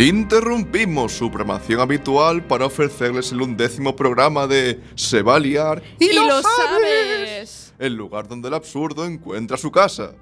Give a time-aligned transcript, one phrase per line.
[0.00, 6.14] Interrumpimos su programación habitual para ofrecerles el undécimo programa de Se va a liar ¡Y
[6.14, 7.74] lo sabes!
[7.78, 10.12] el lugar donde el absurdo encuentra su casa.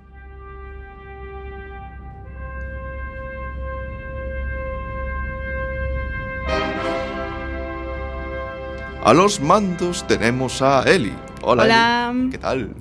[9.05, 11.15] A los mandos tenemos a Eli.
[11.43, 11.63] Hola.
[11.63, 12.13] Hola.
[12.13, 12.31] Eli.
[12.31, 12.75] ¿Qué tal?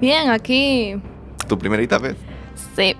[0.00, 0.98] Bien, aquí.
[1.46, 2.16] ¿Tu primerita vez?
[2.74, 2.96] Sí,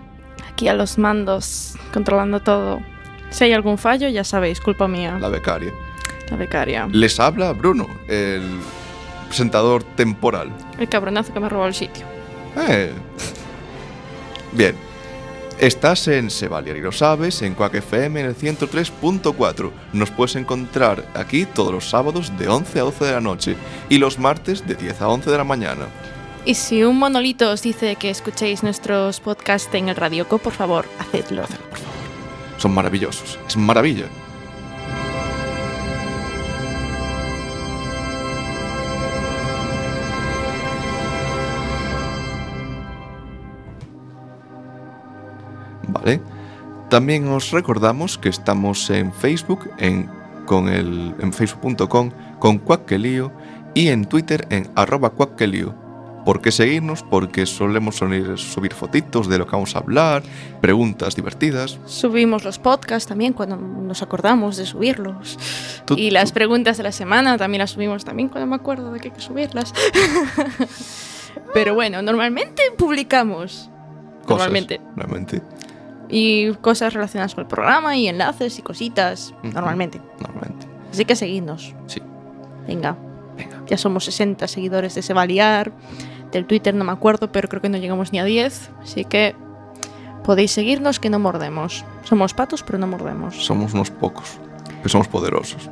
[0.52, 2.78] aquí a los mandos, controlando todo.
[3.30, 5.18] Si hay algún fallo, ya sabéis, culpa mía.
[5.20, 5.72] La becaria.
[6.30, 6.88] La becaria.
[6.90, 8.42] Les habla Bruno, el
[9.26, 10.50] presentador temporal.
[10.78, 12.06] El cabronazo que me robó el sitio.
[12.56, 12.92] Eh.
[14.52, 14.74] Bien.
[15.58, 19.72] Estás en Sevalier y lo sabes, en Quack FM en el 103.4.
[19.92, 23.56] Nos puedes encontrar aquí todos los sábados de 11 a 12 de la noche
[23.88, 25.86] y los martes de 10 a 11 de la mañana.
[26.44, 30.86] Y si un monolito os dice que escuchéis nuestros podcasts en el Radioco, por favor,
[31.00, 31.42] hacedlo.
[32.58, 33.38] Son maravillosos.
[33.46, 34.06] Es maravilla.
[45.86, 46.20] Vale.
[46.90, 50.08] También os recordamos que estamos en Facebook en,
[50.46, 53.32] con el, en facebook.com con Cuacquelío
[53.74, 55.87] y en Twitter en arroba Cuacquelío.
[56.28, 57.02] ¿Por qué seguirnos?
[57.04, 60.22] Porque solemos subir, subir fotitos de lo que vamos a hablar,
[60.60, 61.78] preguntas divertidas.
[61.86, 65.38] Subimos los podcasts también cuando nos acordamos de subirlos.
[65.86, 69.00] Tú- y las preguntas de la semana también las subimos también cuando me acuerdo de
[69.00, 69.72] que hay que subirlas.
[71.54, 73.70] Pero bueno, normalmente publicamos.
[74.26, 74.80] cosas, Normalmente.
[74.96, 75.40] Normalmente.
[76.10, 79.32] Y cosas relacionadas con el programa y enlaces y cositas.
[79.42, 79.98] Normalmente.
[80.20, 80.66] Normalmente.
[80.90, 81.74] Así que seguidnos.
[81.86, 82.02] Sí.
[82.66, 82.98] Venga.
[83.34, 83.62] Venga.
[83.66, 85.72] Ya somos 60 seguidores de Sebaliar.
[86.32, 88.70] Del Twitter no me acuerdo, pero creo que no llegamos ni a 10.
[88.82, 89.34] Así que
[90.24, 91.84] podéis seguirnos que no mordemos.
[92.04, 93.34] Somos patos, pero no mordemos.
[93.44, 94.38] Somos unos pocos,
[94.82, 95.70] que somos poderosos.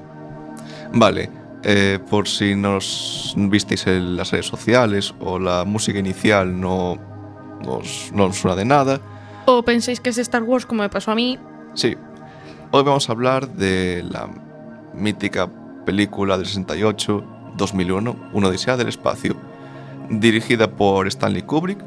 [0.93, 1.31] Vale,
[1.63, 6.97] eh, por si nos visteis en las redes sociales o la música inicial no
[7.65, 9.01] nos, no nos suena de nada,
[9.47, 11.39] O penséis que es Star Wars como me pasó a mí.
[11.75, 11.97] sí,
[12.73, 14.29] hoy vamos a hablar de la
[14.95, 15.49] mítica
[15.85, 17.25] película del 68,
[17.57, 19.37] 2001, Una Odisea del Espacio,
[20.11, 21.79] dirigida por Stanley Kubrick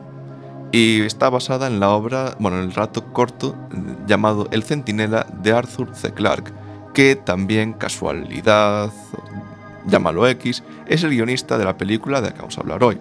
[0.72, 3.56] y está basada en la obra, bueno, en el rato corto
[4.07, 6.13] llamado El Centinela de Arthur C.
[6.13, 6.52] Clarke,
[6.94, 8.91] que también, casualidad,
[9.88, 13.00] llámalo X, es el guionista de la película de la que vamos a hablar hoy.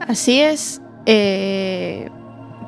[0.00, 0.80] Así es.
[1.06, 2.08] Eh,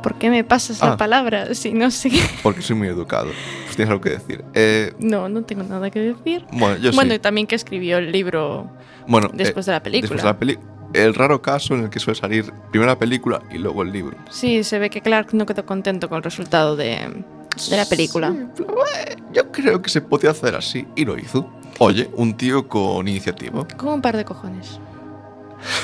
[0.03, 0.91] ¿Por qué me pasas Ah.
[0.91, 1.55] la palabra?
[1.55, 2.11] Si no sé.
[2.43, 3.27] Porque soy muy educado.
[3.65, 4.45] Pues tienes algo que decir.
[4.55, 6.45] Eh, No, no tengo nada que decir.
[6.53, 7.17] bueno, yo bueno, sí.
[7.17, 8.71] y también que escribió el libro
[9.07, 10.03] Bueno, después eh, de la película.
[10.17, 10.59] después de la peli-
[10.95, 14.17] el raro caso en el que suele salir primero la película y luego el libro.
[14.31, 17.25] Sí, se ve que Clark no quedó contento con el resultado de,
[17.71, 18.33] de la película.
[18.57, 18.63] Sí,
[19.07, 21.51] eh, yo creo que se podía hacer así y lo hizo.
[21.79, 23.67] Oye, un tío con iniciativa.
[23.77, 24.81] Con un par de cojones.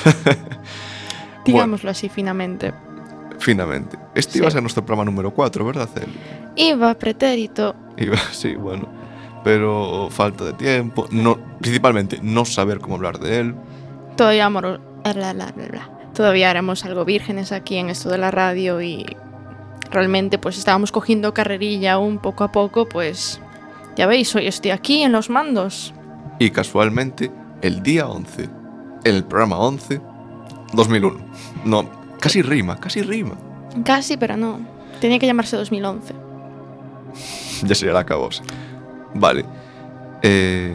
[1.44, 2.72] Digámoslo así finamente.
[3.38, 3.98] Finamente.
[4.14, 4.38] Este Sí.
[4.38, 6.12] iba a ser nuestro programa número 4, ¿verdad, Eli?
[6.70, 7.74] Iba pretérito.
[7.98, 8.88] Iba, sí, bueno.
[9.44, 11.06] Pero falta de tiempo.
[11.10, 13.54] No, principalmente no saber cómo hablar de él.
[14.16, 14.80] Todavía amor-
[15.12, 15.90] bla, bla, bla, bla.
[16.14, 19.04] Todavía éramos algo vírgenes aquí en esto de la radio y
[19.90, 23.40] realmente pues estábamos cogiendo carrerilla un poco a poco, pues
[23.96, 25.94] ya veis, hoy estoy aquí en los mandos.
[26.38, 27.30] Y casualmente,
[27.62, 28.44] el día 11,
[29.04, 30.00] en el programa 11,
[30.72, 31.20] 2001.
[31.64, 31.88] No,
[32.20, 33.36] casi rima, casi rima.
[33.84, 34.60] Casi, pero no.
[35.00, 36.14] Tenía que llamarse 2011.
[37.62, 38.42] Ya sería la cabose.
[39.14, 39.44] Vale.
[40.22, 40.74] Eh,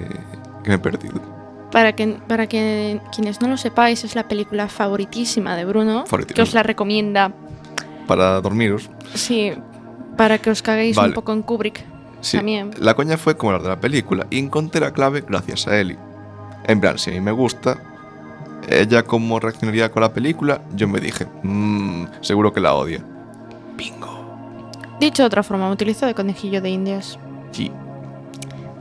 [0.63, 1.38] que me he perdido.
[1.71, 6.35] Para que, para que quienes no lo sepáis, es la película favoritísima de Bruno, Favoritísima.
[6.35, 7.31] que os la recomienda,
[8.07, 8.89] Para dormiros.
[9.13, 9.51] sí,
[10.17, 11.09] para que os caguéis Vale.
[11.09, 11.85] un poco en Kubrick.
[12.21, 12.71] Sí, También.
[12.79, 15.95] la coña fue como hablar de la película y encontré la clave gracias a Eli.
[16.65, 17.77] En plan, si a mí me gusta,
[18.67, 23.01] ella cómo reaccionaría con la película, yo me dije, mmm, seguro que la odia.
[23.77, 24.09] Bingo.
[24.99, 27.17] Dicho de otra forma, me utilizo de conejillo de indias.
[27.51, 27.71] Sí.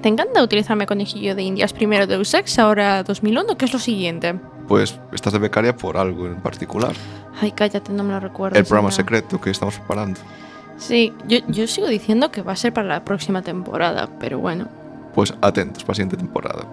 [0.02, 1.72] ¿Te encanta utilizarme conejillo de indias?
[1.72, 4.38] Primero Deus Ex, ahora 2001, ¿qué es lo siguiente?
[4.68, 6.92] Pues estás de becaria por algo en particular.
[7.40, 8.56] Ay, cállate, no me lo recuerdo.
[8.56, 10.20] El programa secreto que estamos preparando.
[10.76, 14.68] Sí, yo, yo sigo diciendo que va a ser para la próxima temporada, pero bueno.
[15.14, 16.64] Pues atentos para la siguiente temporada.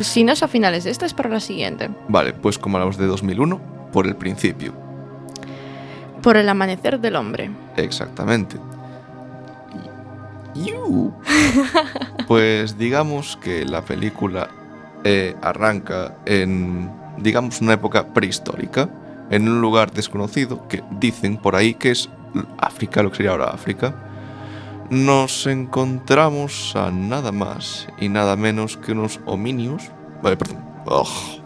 [0.00, 1.90] Si no es a finales de esta, es para la siguiente.
[2.08, 3.60] Vale, pues como hablamos de 2001,
[3.92, 4.72] por el principio.
[6.22, 7.50] Por el amanecer del hombre.
[7.76, 8.58] Exactamente.
[12.26, 14.48] Pues digamos que la película
[15.04, 18.88] eh, arranca en, digamos, una época prehistórica,
[19.30, 22.08] en un lugar desconocido que dicen por ahí que es
[22.58, 23.94] África, lo que sería ahora África.
[24.90, 29.90] nos encontramos a nada más y nada menos que unos hominios.
[30.22, 30.58] Vale, perdón.
[30.86, 31.44] Ugh.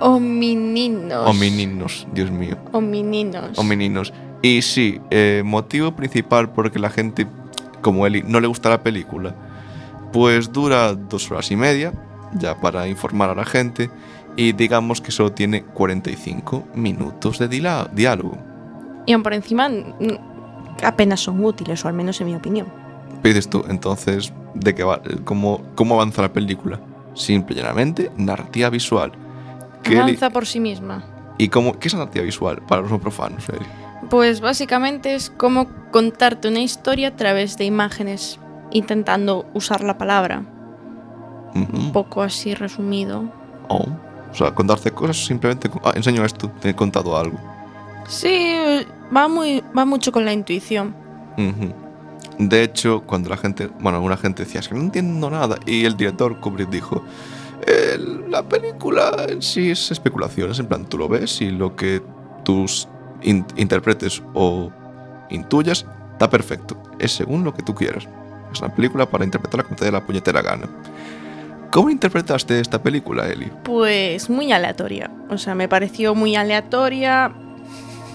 [0.00, 1.26] Homininos.
[1.26, 2.58] Homininos, Dios mío.
[2.72, 3.58] Homininos.
[3.58, 4.12] Homininos.
[4.44, 7.26] Y sí, eh, motivo principal porque la gente,
[7.80, 9.34] como Eli, no le gusta la película,
[10.12, 11.94] pues dura dos horas y media,
[12.34, 13.88] ya para informar a la gente,
[14.36, 18.36] y digamos que solo tiene 45 minutos de diálogo.
[19.06, 19.70] Y aún por encima,
[20.82, 22.66] apenas son útiles, o al menos en mi opinión.
[23.22, 25.00] Pides tú, entonces, ¿de qué va?
[25.24, 26.78] ¿Cómo, cómo avanza la película?
[27.14, 29.12] Simple y llanamente, narrativa visual.
[29.82, 31.02] ¿Qué, Eli- Avanza por sí misma.
[31.38, 33.64] ¿Y cómo, qué es la narrativa visual para los no profanos, Eli?
[34.10, 38.38] Pues básicamente es como contarte una historia a través de imágenes,
[38.70, 40.44] intentando usar la palabra.
[41.54, 43.32] Un poco así resumido.
[43.68, 43.86] Oh.
[44.32, 45.70] O sea, contarte cosas simplemente...
[45.84, 47.38] Ah, enseño esto, te he contado algo.
[48.08, 48.56] Sí,
[49.16, 50.94] va, muy, va mucho con la intuición.
[52.38, 55.84] De hecho, cuando la gente, bueno, alguna gente decía, es que no entiendo nada, y
[55.84, 57.04] el director Kubrick dijo,
[57.66, 57.96] "Eh,
[58.28, 62.02] la película en sí es especulaciones, en plan, tú lo ves y lo que
[62.44, 62.88] tus
[63.24, 64.70] in- interpretes o
[65.30, 68.06] intuyas está perfecto, es según lo que tú quieras.
[68.52, 70.68] Es una película para interpretarla como te dé la puñetera gana.
[71.72, 73.50] ¿Cómo interpretaste esta película, Eli?
[73.64, 75.10] Pues muy aleatoria.
[75.28, 77.32] O sea, me pareció muy aleatoria.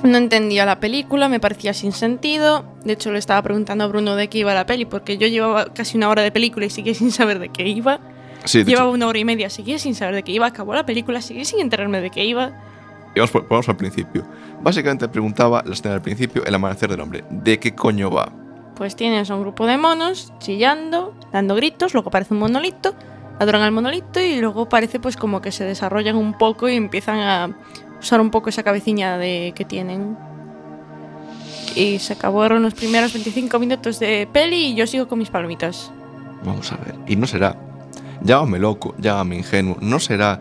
[0.02, 2.64] No entendía la película, me parecía sin sentido.
[2.86, 5.74] De hecho, le estaba preguntando a Bruno de qué iba la peli, porque yo llevaba
[5.74, 8.00] casi una hora de película y seguía sin saber de qué iba.
[8.46, 10.46] Sí, Llevaba hecho, una hora y media, seguía sin saber de qué iba.
[10.48, 12.54] Acabó la película, seguía sin enterarme de qué iba.
[13.16, 14.24] Y vamos, por- vamos al principio.
[14.62, 17.24] Básicamente preguntaba la escena del principio, el amanecer del hombre.
[17.30, 18.32] ¿De qué coño va?
[18.76, 22.94] Pues tienes a un grupo de monos chillando, dando gritos, luego aparece un monolito,
[23.40, 27.20] adoran al monolito y luego parece pues como que se desarrollan un poco y empiezan
[27.20, 27.58] a
[28.00, 30.18] usar un poco esa cabecilla de que tienen.
[31.76, 35.92] Y se acabaron los primeros 25 minutos de peli y yo sigo con mis palomitas.
[36.44, 36.96] Vamos a ver.
[37.08, 37.56] Y no será,
[38.22, 40.40] llámame loco, llámame ingenuo, no será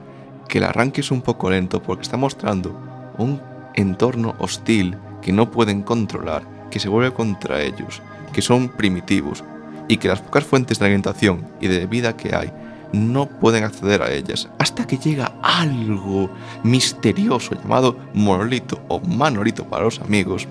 [0.48, 2.78] que el arranque es un poco lento porque está mostrando
[3.18, 3.40] un
[3.74, 8.02] entorno hostil que no pueden controlar, que se vuelve contra ellos,
[8.32, 9.44] que son primitivos
[9.88, 12.52] y que las pocas fuentes de alimentación y de vida que hay
[12.92, 16.30] no pueden acceder a ellas hasta que llega algo
[16.62, 20.48] misterioso llamado monolito o manolito para los amigos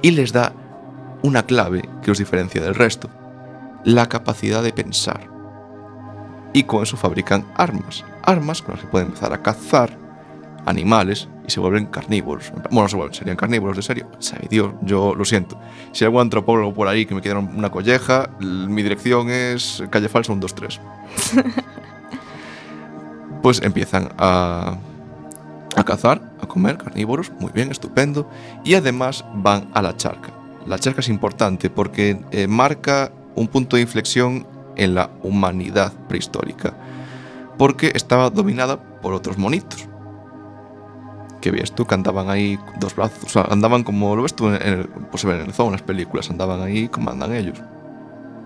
[0.00, 0.52] y les da
[1.22, 3.10] una clave que los diferencia del resto
[3.84, 5.33] la capacidad de pensar.
[6.54, 8.04] Y con eso fabrican armas.
[8.22, 9.98] Armas con las que pueden empezar a cazar
[10.66, 12.50] animales y se vuelven carnívoros.
[12.52, 14.06] Bueno, no se vuelven, serían carnívoros de serio.
[14.20, 15.60] Sabe Dios, yo lo siento.
[15.92, 20.08] Si hay algún antropólogo por ahí que me quieran una colleja, mi dirección es calle
[20.08, 20.80] falsa 123.
[23.42, 24.78] pues empiezan a,
[25.76, 28.30] a cazar, a comer carnívoros, muy bien, estupendo.
[28.64, 30.30] Y además van a la charca.
[30.66, 36.74] La charca es importante porque eh, marca un punto de inflexión en la humanidad prehistórica,
[37.58, 39.88] porque estaba dominada por otros monitos.
[41.40, 44.48] Que ves tú que andaban ahí dos brazos, o sea, andaban como lo ves tú
[44.48, 47.34] en el, pues se ven en el zoo, en las películas, andaban ahí como andan
[47.34, 47.58] ellos.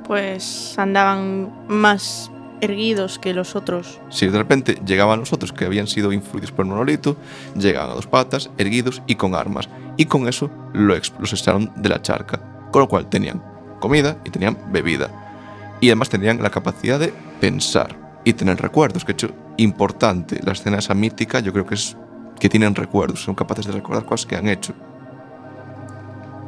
[0.04, 2.30] Pues andaban más
[2.60, 4.00] erguidos que los otros.
[4.10, 7.16] Si de repente llegaban los otros que habían sido influidos por el monolito,
[7.56, 9.68] llegaban a dos patas, erguidos y con armas.
[9.96, 12.40] Y con eso los echaron de la charca.
[12.70, 13.42] Con lo cual tenían
[13.80, 15.27] comida y tenían bebida.
[15.80, 19.04] Y además tenían la capacidad de pensar y tener recuerdos.
[19.04, 21.96] Que hecho, importante, la escena esa mítica yo creo que es
[22.40, 24.72] que tienen recuerdos, son capaces de recordar cosas que han hecho.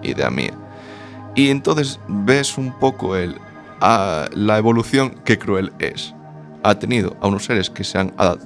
[0.03, 0.55] Idea mía.
[1.35, 3.37] Y entonces ves un poco el,
[3.81, 6.15] la evolución que cruel es.
[6.63, 8.39] Ha tenido a unos seres que se han ada-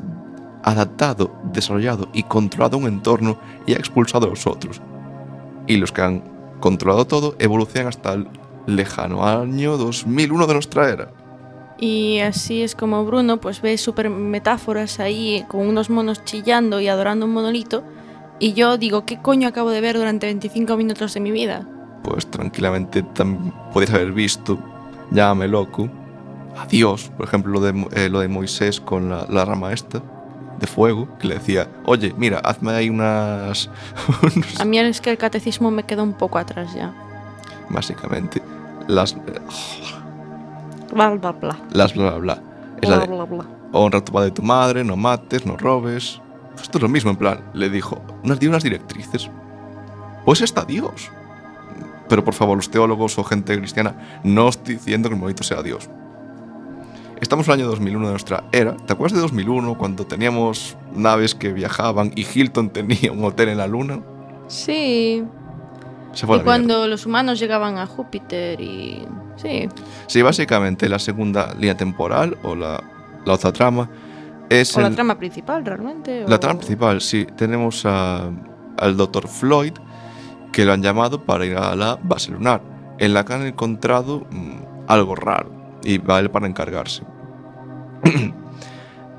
[0.62, 4.80] adaptado, desarrollado y controlado un entorno y ha expulsado a los otros.
[5.66, 6.22] Y los que han
[6.60, 8.28] controlado todo evolucionan hasta el
[8.66, 11.10] lejano año 2001 de nuestra era.
[11.78, 16.88] Y así es como Bruno pues ve súper metáforas ahí con unos monos chillando y
[16.88, 17.84] adorando un monolito.
[18.38, 21.66] Y yo digo, ¿qué coño acabo de ver durante 25 minutos de mi vida?
[22.02, 24.58] Pues tranquilamente también podéis haber visto,
[25.10, 25.88] llámame loco,
[26.56, 30.02] a Dios, por ejemplo, lo de, eh, lo de Moisés con la, la rama esta
[30.58, 33.70] de fuego, que le decía, oye, mira, hazme ahí unas...
[34.22, 34.60] unos-".
[34.60, 36.94] A mí es que el catecismo me queda un poco atrás ya.
[37.70, 38.42] básicamente,
[38.88, 39.12] las...
[39.14, 39.40] eh,
[40.92, 41.56] Bla, bla, bla.
[41.72, 42.42] las bla bla bla.
[42.82, 43.44] Es la Bla, de, bla, bla.
[43.72, 46.20] honra a tu padre y tu madre, no mates, no robes.
[46.52, 49.28] Pues esto es lo mismo, en plan, le dijo, nos dio unas directrices.
[50.24, 51.10] Pues está Dios.
[52.08, 55.62] Pero por favor, los teólogos o gente cristiana, no estoy diciendo que el monito sea
[55.62, 55.88] Dios.
[57.20, 58.76] Estamos en el año 2001 de nuestra era.
[58.76, 63.58] ¿Te acuerdas de 2001 cuando teníamos naves que viajaban y Hilton tenía un hotel en
[63.58, 64.00] la luna?
[64.46, 65.24] Sí,
[66.14, 69.06] Se fue y cuando los humanos llegaban a Júpiter y...
[69.36, 69.68] Sí.
[70.06, 72.82] Sí, básicamente la segunda línea temporal o la,
[73.24, 73.88] la otra trama
[74.48, 76.24] es o la trama principal realmente.
[76.28, 77.26] La o- trama principal, sí.
[77.36, 78.30] Tenemos a-
[78.78, 79.72] al doctor Floyd,
[80.52, 82.62] que lo han llamado para ir a la base lunar,
[82.98, 84.52] en la que han encontrado mm,
[84.86, 85.50] algo raro,
[85.82, 87.02] y va él para encargarse.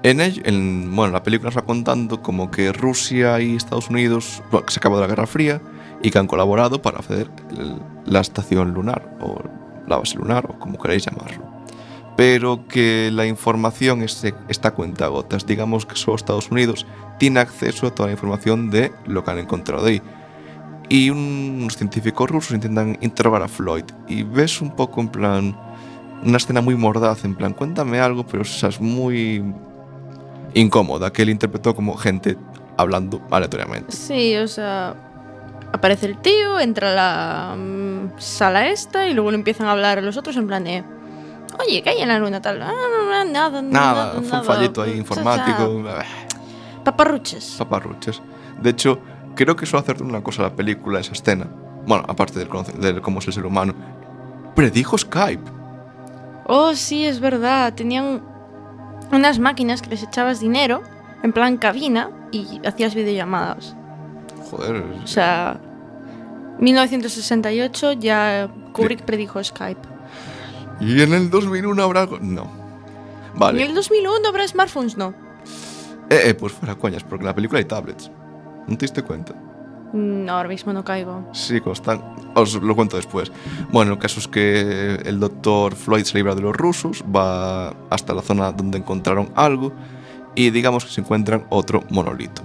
[0.03, 4.41] en, ello, en bueno, la película nos va contando como que Rusia y Estados Unidos
[4.51, 5.61] bueno, que se acabó la Guerra Fría
[6.05, 9.41] y que han colaborado para hacer el- la estación lunar, o
[9.87, 11.55] la base lunar, o como queráis llamarlo
[12.17, 15.45] pero que la información es- está cuenta gotas.
[15.45, 16.87] Digamos que solo Estados Unidos
[17.19, 20.01] tiene acceso a toda la información de lo que han encontrado ahí.
[20.87, 23.83] Y unos científicos rusos intentan interrogar a Floyd.
[24.07, 25.57] Y ves un poco en plan.
[26.23, 29.43] Una escena muy mordaz, en plan, cuéntame algo, pero o es muy
[30.53, 32.37] incómoda, que él interpretó como gente
[32.77, 33.91] hablando aleatoriamente.
[33.91, 34.95] Sí, o sea,
[35.75, 39.99] aparece el tío, entra a la mm, sala esta y luego le empiezan a hablar
[39.99, 40.83] a los otros en plan de...
[41.59, 42.61] Oye, ¿qué hay en la luna tal?
[42.61, 45.83] Ah, no, no, nada, Nada, fue nada, un fallito ahí informático.
[46.83, 47.55] Paparruches.
[47.57, 48.21] paparruches.
[48.61, 48.99] De hecho,
[49.35, 51.47] creo que suele hacer una cosa la película, esa escena.
[51.85, 53.73] Bueno, aparte del, del cómo es el ser humano.
[54.55, 55.43] Predijo Skype.
[56.45, 57.73] Oh, sí, es verdad.
[57.73, 58.21] Tenían
[59.11, 60.81] unas máquinas que les echabas dinero,
[61.23, 63.75] en plan cabina, y hacías videollamadas.
[64.55, 64.83] Joder.
[65.03, 65.59] O sea,
[66.59, 69.81] 1968 ya Kubrick predijo Skype.
[70.79, 72.19] ¿Y en el 2001 habrá algo?
[72.19, 72.49] No.
[73.35, 73.61] Vale.
[73.61, 75.13] En el 2001 habrá smartphones, no.
[76.09, 78.11] Eh, eh, pues fuera coñas, porque en la película hay tablets.
[78.67, 79.33] ¿No te diste cuenta?
[79.93, 81.27] Mm, ahora mismo no caigo.
[81.33, 82.01] Sí, constan.
[82.35, 83.31] Os lo cuento después.
[83.71, 88.13] Bueno, el caso es que el doctor Floyd se libra de los rusos, va hasta
[88.13, 89.73] la zona donde encontraron algo
[90.35, 92.41] y digamos que se encuentran otro monolito.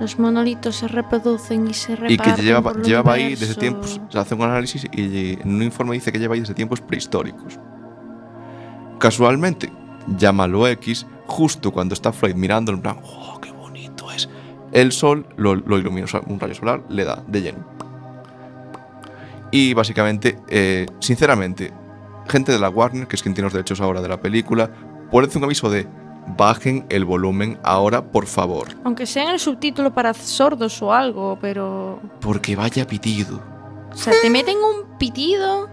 [0.00, 4.18] Los monolitos se reproducen y se reparten y que llevaba, por ahí desde tiempos, se
[4.18, 7.58] hace un análisis y en un informe dice que lleva ahí desde tiempos prehistóricos.
[8.98, 9.72] Casualmente,
[10.18, 14.28] llámalo X, justo cuando está Floyd mirando, en plan, ¡oh, qué bonito es!
[14.72, 17.66] El sol lo, lo ilumina, o sea, un rayo solar le da de lleno.
[19.50, 21.72] Y básicamente, eh, sinceramente,
[22.28, 24.70] gente de la Warner, que es quien tiene los derechos ahora de la película,
[25.10, 25.86] hacer un aviso de
[26.36, 28.68] bajen el volumen ahora, por favor.
[28.84, 32.00] Aunque sea en el subtítulo para sordos o algo, pero...
[32.20, 33.40] Porque vaya pitido.
[33.92, 35.68] O sea, te meten un pitido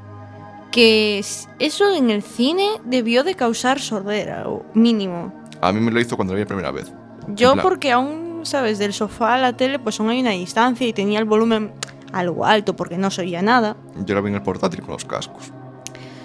[0.72, 5.34] que es- eso en el cine debió de causar sordera, o mínimo.
[5.62, 6.92] A mí me lo hizo cuando lo vi la primera vez.
[7.30, 8.80] Yo porque aún, ¿sabes?
[8.80, 11.72] Del sofá a la tele pues aún hay una distancia y tenía el volumen
[12.12, 13.76] algo alto porque no se oía nada.
[14.06, 15.52] Yo la vi en el portátil con los cascos.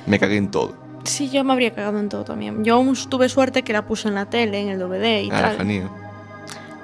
[0.06, 0.74] Me cagué en todo.
[1.04, 2.64] Sí, yo me habría cagado en todo también.
[2.64, 5.40] Yo aún tuve suerte que la puse en la tele, en el DVD y Ah,
[5.40, 5.52] tal.
[5.52, 5.88] lejanía.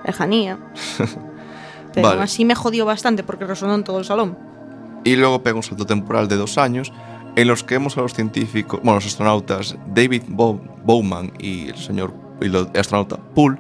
[0.04, 0.58] Lejanía.
[1.94, 2.14] Pero Vale.
[2.16, 4.36] aún así me jodió bastante porque resonó en todo el salón.
[5.04, 6.92] Y luego pega un salto temporal de dos años
[7.36, 11.76] en los que vemos a los científicos, bueno, los astronautas David Bow- Bowman y el
[11.76, 13.58] señor y el astronauta Poole,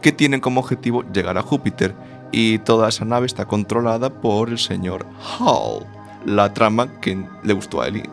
[0.00, 1.94] que tienen como objetivo llegar a Júpiter
[2.32, 5.04] y toda esa nave está controlada por el señor
[5.38, 5.84] Hall.
[6.24, 8.08] La trama que le gustó a él.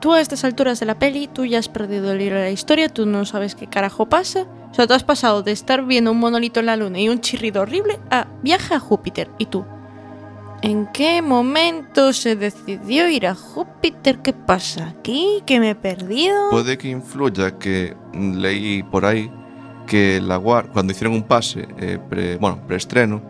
[0.00, 2.50] Tú a estas alturas de la peli, tú ya has perdido el hilo de la
[2.50, 4.46] historia, tú no sabes qué carajo pasa.
[4.70, 7.20] O sea, tú has pasado de estar viendo un monolito en la luna y un
[7.20, 9.30] chirrido horrible a viaje a Júpiter.
[9.38, 9.64] ¿Y tú?
[10.62, 14.18] ¿En qué momento se decidió ir a Júpiter?
[14.18, 15.42] ¿Qué pasa aquí?
[15.46, 16.50] ¿Que me he perdido?
[16.50, 19.30] Puede que influya que leí por ahí
[19.86, 23.22] que la War, cuando hicieron un pase, eh, bueno, preestreno,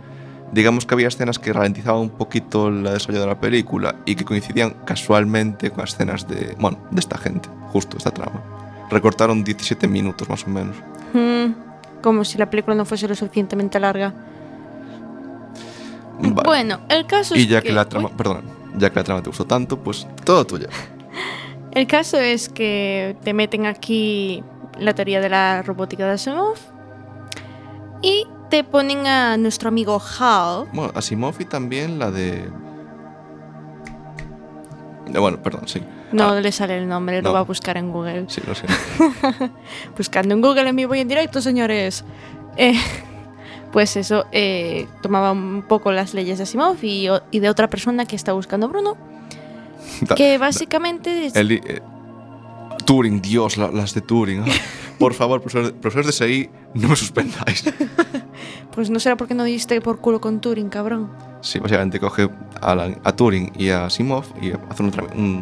[0.56, 4.25] digamos que había escenas que ralentizaban un poquito el desarrollo de la película y que
[4.25, 8.42] coincidían casualmente con las escenas de, bueno, de esta gente, justo esta trama.
[8.90, 10.75] Recortaron 17 minutos más o menos.
[11.12, 14.14] Mm, como si la película no fuese lo suficientemente larga.
[16.20, 16.42] Vale.
[16.46, 17.88] Bueno, el caso y es ya que, la Uy.
[17.88, 18.44] trama, perdón,
[18.78, 20.68] ya que la trama te gustó tanto, pues todo tuyo.
[21.72, 24.42] El caso es que te meten aquí
[24.78, 26.56] la teoría de la robótica de Asimov
[28.00, 30.66] y te ponen a nuestro amigo Hal.
[30.72, 32.48] Bueno, Asimov y también la de...
[35.18, 35.80] Bueno, perdón, sí.
[36.12, 37.28] No Ah, le sale el nombre, no.
[37.28, 38.26] lo va a buscar en Google.
[38.28, 38.66] sí, lo sé.
[39.96, 42.04] Buscando en Google en vivo y en directo, señores.
[42.56, 42.74] Eh,
[43.72, 48.16] pues eso, eh, tomaba un poco las leyes de Asimov y, de otra persona que
[48.16, 48.96] está buscando Bruno,
[50.16, 51.80] que básicamente es- El, eh,
[52.84, 54.44] Turing, Dios, la- las de Turing.
[54.98, 57.64] Por favor, profesores, profesores de SI, no me suspendáis.
[58.73, 61.11] Pues no será porque no diste por culo con Turing, cabrón.
[61.40, 62.28] Sí, básicamente coge
[62.61, 64.92] a, la- a Turing y a Simov y hace un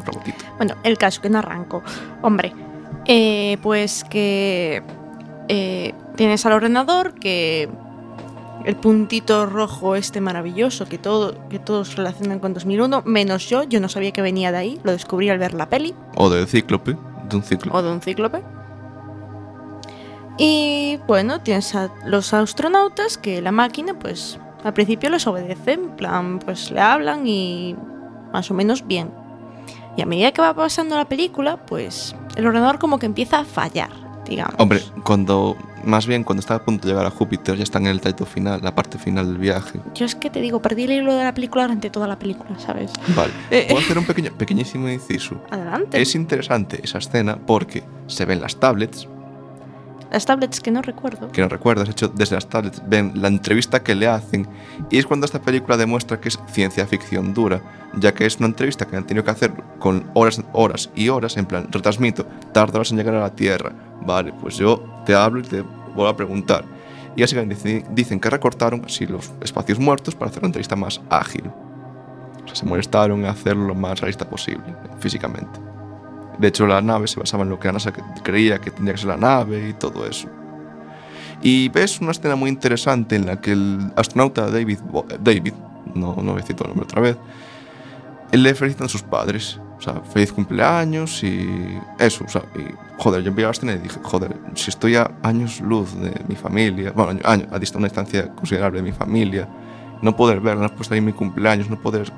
[0.04, 0.45] robotito.
[0.57, 1.83] Bueno, el caso que no arranco.
[2.23, 2.52] Hombre,
[3.07, 4.83] eh, pues que
[5.49, 7.69] eh, tienes al ordenador que
[8.64, 13.78] el puntito rojo este maravilloso que, todo, que todos relacionan con 2001, menos yo, yo
[13.81, 15.95] no sabía que venía de ahí, lo descubrí al ver la peli.
[16.16, 16.97] O del cíclope,
[17.28, 17.76] de un cíclope.
[17.76, 18.43] O de un cíclope.
[20.37, 25.91] Y bueno, tienes a los astronautas que la máquina, pues al principio les obedece, en
[25.91, 27.76] plan, pues le hablan y
[28.33, 29.11] más o menos bien.
[29.97, 33.45] Y a medida que va pasando la película, pues el ordenador como que empieza a
[33.45, 33.91] fallar,
[34.26, 34.55] digamos.
[34.59, 37.93] Hombre, cuando más bien cuando está a punto de llegar a Júpiter, ya están en
[37.93, 39.81] el trayecto final, la parte final del viaje.
[39.95, 42.59] Yo es que te digo, perdí el hilo de la película durante toda la película,
[42.59, 42.91] ¿sabes?
[43.14, 43.33] Vale.
[43.69, 45.41] Puedo hacer un pequeño, pequeñísimo inciso.
[45.50, 46.00] Adelante.
[46.00, 49.09] Es interesante esa escena porque se ven las tablets,
[50.14, 51.33] Las tablets que no recuerdo.
[51.33, 54.47] que no recuerdas, hecho, desde las tablets ven la entrevista que le hacen
[54.88, 57.61] y es cuando esta película demuestra que es ciencia ficción dura,
[57.94, 61.37] ya que es una entrevista que han tenido que hacer con horas, horas y horas,
[61.37, 63.73] en plan, retransmito, tarda horas en llegar a la Tierra.
[64.06, 66.64] Vale, pues yo te hablo y te vuelvo a preguntar.
[67.16, 67.37] Y así
[67.90, 71.49] dicen que recortaron así los espacios muertos para hacer una entrevista más ágil.
[71.49, 75.74] O sea, se molestaron en hacerlo lo más realista posible, físicamente.
[76.38, 79.00] De hecho, la nave se basaba en lo que la NASA creía que tendría que
[79.00, 80.29] ser la nave y todo eso.
[81.43, 84.79] Y ves una escena muy interesante en la que el astronauta David,
[85.11, 85.53] eh, David
[85.95, 87.17] no, no a citar el nombre otra vez,
[88.33, 89.61] le felicitan a sus padres.
[89.76, 92.25] O sea, feliz cumpleaños y eso.
[92.25, 95.61] O sea, y, joder, yo vi la escena y dije, joder, si estoy a años
[95.61, 99.47] luz de mi familia, bueno, año- año- a una distancia considerable de mi familia,
[100.00, 102.11] no poder verla, pues ahí mi cumpleaños, no poder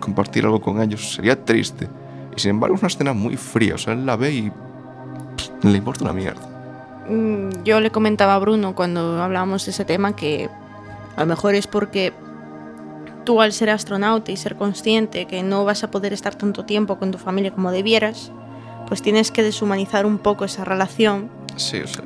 [0.00, 1.88] compartir algo con ellos, sería triste.
[2.36, 3.74] Y sin embargo, es una escena muy fría.
[3.74, 6.40] O sea, él la ve y pff, le importa una mierda.
[7.08, 10.48] Mm, Yo le comentaba a Bruno cuando hablábamos de ese tema que
[11.16, 12.12] a lo mejor es porque
[13.24, 16.98] tú al ser astronauta y ser consciente que no vas a poder estar tanto tiempo
[16.98, 18.32] con tu familia como debieras,
[18.88, 22.02] pues tienes que deshumanizar un poco esa relación, Sí, o sea,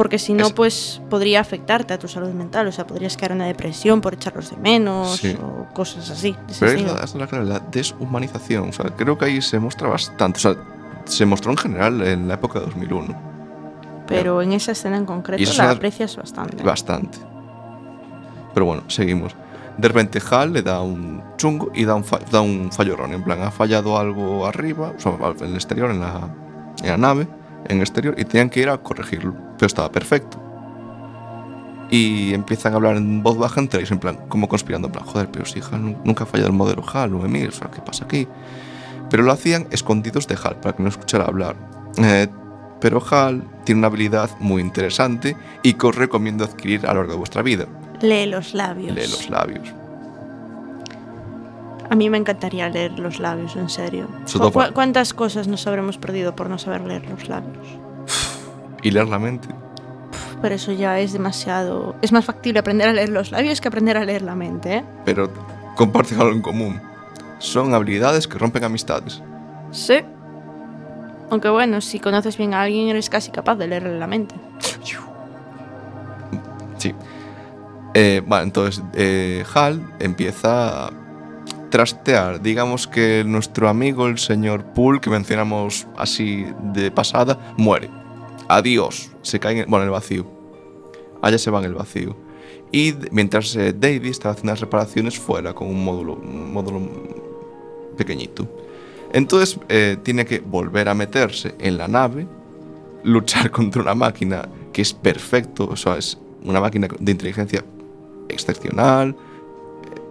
[0.00, 3.32] porque si no, Es- pues podría afectarte a tu salud mental, o sea, podrías caer
[3.32, 5.36] en una depresión por echarlos de menos Sí.
[5.42, 6.34] o cosas así.
[6.58, 8.70] Pero es la, es la deshumanización.
[8.70, 10.38] O sea, creo que ahí se muestra bastante.
[10.38, 10.56] O sea,
[11.04, 13.14] se mostró en general en la época de 2001.
[14.06, 16.62] Pero en esa escena en concreto la una- aprecias bastante.
[16.64, 17.18] Bastante.
[18.54, 19.36] Pero bueno, seguimos.
[19.76, 23.18] De repente Hal le da un chungo y da un, fa- da un fallo erróneo.
[23.18, 26.34] En plan, ha fallado algo arriba, o sea, en el exterior, en la,
[26.82, 27.28] en la nave,
[27.68, 29.49] en el exterior, y tenían que ir a corregirlo.
[29.60, 30.38] Pero estaba perfecto.
[31.90, 35.04] Y empiezan a hablar en voz baja entre ellos, en plan, como conspirando, en plan,
[35.04, 37.68] joder, pero si Hal nu- nunca ha fallado el modelo Hal, o Emil, o sea,
[37.70, 38.26] ¿qué pasa aquí?
[39.10, 41.56] Pero lo hacían escondidos de Hal, para que no escuchara hablar.
[41.98, 42.28] Eh,
[42.80, 47.12] pero Hal tiene una habilidad muy interesante y que os recomiendo adquirir a lo largo
[47.12, 47.66] de vuestra vida.
[48.00, 48.94] Lee los labios.
[48.94, 49.68] Lee los labios.
[51.90, 54.06] A mí me encantaría leer los labios, en serio.
[54.24, 57.66] Sobre todo ¿Cu- por- ¿Cuántas cosas nos habremos perdido por no saber leer los labios?
[58.82, 59.48] Y leer la mente.
[60.42, 61.96] Pero eso ya es demasiado...
[62.02, 64.84] Es más factible aprender a leer los labios que aprender a leer la mente, ¿eh?
[65.04, 65.30] Pero
[65.76, 66.80] comparten algo en común.
[67.38, 69.22] Son habilidades que rompen amistades.
[69.70, 70.00] Sí.
[71.30, 74.34] Aunque bueno, si conoces bien a alguien eres casi capaz de leerle la mente.
[76.78, 76.94] Sí.
[77.94, 80.90] Eh, vale, entonces eh, Hal empieza a
[81.70, 82.40] trastear.
[82.40, 87.99] Digamos que nuestro amigo, el señor Poole, que mencionamos así de pasada, muere.
[88.56, 89.10] Adiós.
[89.22, 90.26] Se cae en el, bueno, en el vacío.
[91.22, 92.16] Allá se va en el vacío.
[92.72, 96.80] Y mientras eh, David estaba haciendo las reparaciones fuera con un módulo, un módulo
[97.96, 98.46] pequeñito.
[99.12, 102.26] Entonces eh, tiene que volver a meterse en la nave,
[103.04, 107.64] luchar contra una máquina que es perfecto, o sea, es una máquina de inteligencia
[108.28, 109.16] excepcional.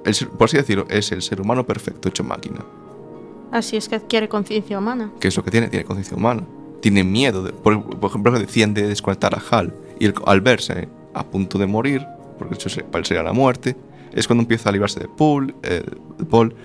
[0.06, 2.64] El ser- por así decirlo, es el ser humano perfecto hecho máquina.
[3.52, 5.12] Así es que adquiere conciencia humana.
[5.20, 5.70] ¿Qué es lo que tiene?
[5.70, 6.44] Tiene conciencia humana.
[6.82, 7.44] Tiene miedo.
[7.44, 9.74] De, por, por ejemplo, decían de desconectar a Hal.
[10.00, 12.06] Y al verse a punto de morir,
[12.38, 13.76] porque eso se- para él sería la muerte,
[14.14, 15.84] es cuando empieza a librarse de Paul, eh,
[16.18, 16.56] de Paul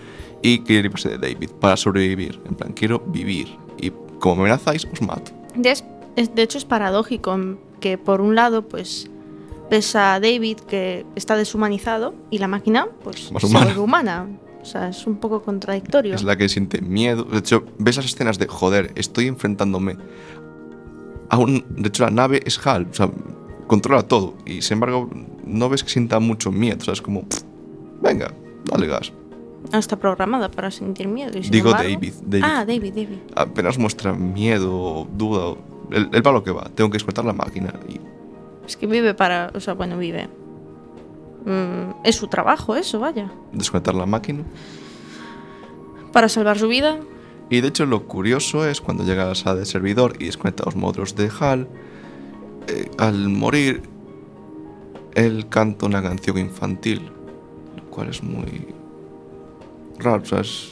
[0.43, 2.41] y quiere librarse de David para sobrevivir.
[2.49, 3.49] En plan, quiero vivir.
[3.79, 5.33] Y como me amenazáis, os mato.
[5.57, 5.85] De, es-
[6.35, 7.37] de hecho es paradójico
[7.81, 9.11] que por un lado pues
[9.71, 13.65] ves a David que está deshumanizado y la máquina pues Más se humana.
[13.67, 14.27] vuelve humana.
[14.65, 16.15] O sea, es un poco contradictorio.
[16.15, 17.25] Es la que siente miedo.
[17.25, 19.99] De hecho, ves las escenas de, joder, estoy enfrentándome
[21.29, 21.67] a un...
[21.77, 23.11] De hecho, la nave es HAL, o sea,
[23.67, 24.33] controla todo.
[24.47, 25.11] Y sin embargo,
[25.45, 26.79] no ves que sienta mucho miedo.
[26.81, 27.43] O sea, es como, "Pff,
[28.01, 28.33] venga,
[28.65, 29.13] dale gas.
[29.71, 31.39] No está programada para sentir miedo.
[31.39, 32.45] y sin Digo embargo- David, David.
[32.47, 33.19] Ah, David, David.
[33.37, 35.57] Apenas muestra miedo, duda.
[35.91, 36.65] Él, él va a lo que va.
[36.75, 37.75] Tengo que desconectar la máquina.
[37.87, 38.01] Y
[38.67, 39.51] Es que vive para...
[39.55, 40.27] O sea, bueno, vive.
[41.45, 43.31] Mm, es su trabajo eso, vaya.
[43.53, 44.43] desconectar la máquina.
[46.13, 46.99] Para salvar su vida.
[47.51, 50.65] Y de hecho lo curioso es cuando llega a la sala de servidor y desconecta
[50.65, 51.69] los módulos de HAL,
[52.69, 53.83] eh, al morir,
[55.15, 57.03] él canta una canción infantil,
[57.77, 58.69] lo cual es muy
[59.99, 60.71] raro, o sea, es-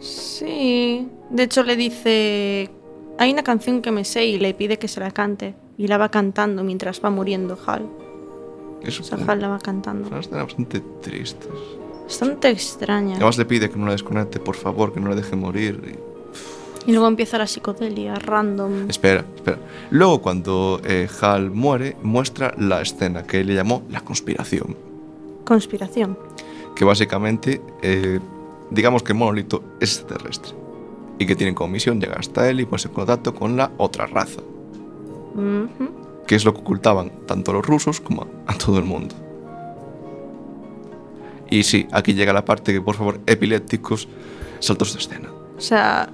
[0.00, 1.08] Sí.
[1.30, 2.70] De hecho, le dice.
[3.18, 5.56] Hay una canción que me sé y le pide que se la cante.
[5.76, 7.88] Y la va cantando mientras va muriendo Hal.
[8.82, 10.08] Es la va cantando.
[10.08, 11.48] una escena bastante tristes.
[12.04, 13.16] Bastante extraña.
[13.16, 15.80] Además le pide que no la desconecte, por favor, que no la deje morir.
[15.94, 18.88] y- Y luego empieza la psicodelia random.
[18.88, 19.58] Espera, espera.
[19.90, 24.74] Luego cuando eh, Hal muere, muestra la escena que él le llamó la conspiración.
[25.44, 26.16] Conspiración.
[26.74, 28.20] Que básicamente, eh,
[28.70, 30.52] digamos que el monolito es extraterrestre.
[31.18, 34.06] Y que tienen como misión llegar hasta él y ponerse en contacto con la otra
[34.06, 34.40] raza.
[35.34, 35.90] Ujú.
[36.28, 39.16] Que es lo que ocultaban tanto a los rusos como a, a todo el mundo.
[41.50, 44.06] Y sí, aquí llega la parte que, por favor, epilépticos,
[44.60, 45.30] saltos de escena.
[45.56, 46.10] O sea,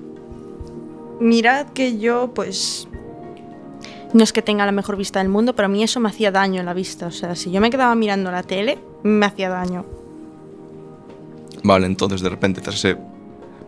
[1.21, 2.89] mirad que yo, pues.
[4.13, 6.31] No es que tenga la mejor vista del mundo, pero a mí eso me hacía
[6.31, 7.09] daño en la vista.
[7.09, 9.85] O sea, si yo me quedaba mirando la tele, me hacía daño.
[11.65, 12.97] Vale, entonces de repente, tras ese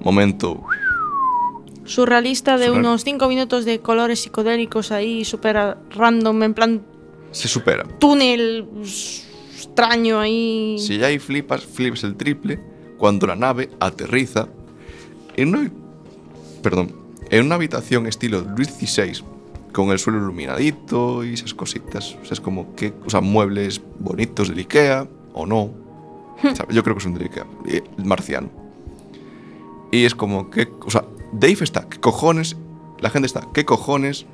[0.01, 0.63] momento
[1.87, 2.85] Surrealista de Surreal.
[2.85, 6.83] unos 5 minutos de colores psicodélicos ahí, súper random, en plan
[7.31, 7.85] se supera.
[7.99, 8.67] túnel
[9.55, 10.77] extraño ahí.
[10.79, 12.59] Si ya ahí flipas, flipas el triple
[12.99, 14.49] cuando la nave aterriza
[15.37, 15.71] en una,
[16.63, 16.93] perdón,
[17.31, 19.23] en una habitación estilo Luis XVI
[19.73, 22.17] con el suelo iluminadito y esas cositas.
[22.23, 25.63] O sea, es como que, o sea, muebles bonitos del Ikea o no.
[26.43, 28.49] O sea, yo creo que son del Ikea, eh, el marciano.
[29.93, 32.57] Y es como que, o sea, Dave está, ¿qué cojones?
[33.01, 34.27] La gente está, ¿qué cojones?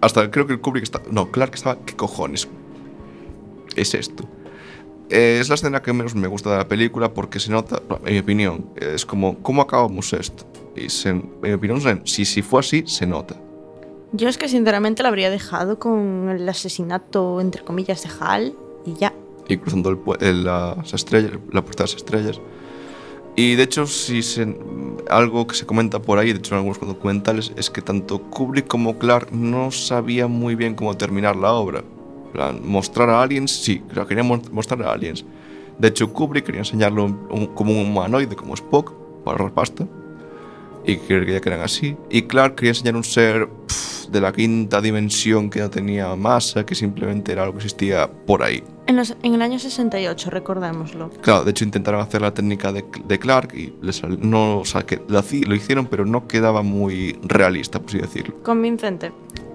[0.00, 2.48] Hasta creo que el Kubrick está, no, Clark estaba, ¿qué cojones?
[3.76, 4.24] Es esto.
[5.08, 8.12] Eh, es la escena que menos me gusta de la película porque se nota, en
[8.12, 10.44] mi opinión, es como, ¿cómo acabamos esto?
[10.74, 13.36] Y se- en mi opinión, si, si fue así, se nota.
[14.12, 18.94] Yo es que sinceramente la habría dejado con el asesinato, entre comillas, de Hal y
[18.94, 19.12] ya.
[19.48, 22.40] Y cruzando el el- las estrellas, la puerta de las estrellas.
[23.36, 24.56] Y de hecho, si se,
[25.10, 28.66] algo que se comenta por ahí, de hecho en algunos documentales, es que tanto Kubrick
[28.66, 31.84] como Clark no sabían muy bien cómo terminar la obra.
[32.32, 35.24] Plan, mostrar a aliens, sí, claro, querían mo- mostrar a aliens.
[35.78, 38.92] De hecho, Kubrick quería enseñarlo un- como un humanoide, como Spock,
[39.24, 39.86] para ahorrar pasta.
[40.86, 41.96] Y que quería que eran así.
[42.10, 46.64] Y Clark quería enseñar un ser pf, de la quinta dimensión que no tenía masa,
[46.64, 48.62] que simplemente era algo que existía por ahí.
[48.86, 51.10] En, los- en el año 68, recordémoslo.
[51.22, 54.86] Claro, de hecho intentaron hacer la técnica de, de Clark y les no, o sea,
[54.86, 58.36] que lo, hicieron, pero no quedaba muy realista, por así decirlo.
[58.44, 59.10] Convincente.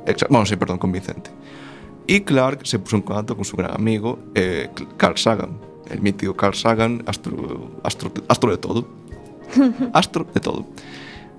[0.05, 1.31] Exa- bueno, sí, perdón, convincente.
[2.07, 5.51] Y Clark se puso en contacto con su gran amigo eh, Carl Sagan,
[5.89, 8.85] el mítico Carl Sagan, astro, astro, astro de todo.
[9.93, 10.65] astro de todo.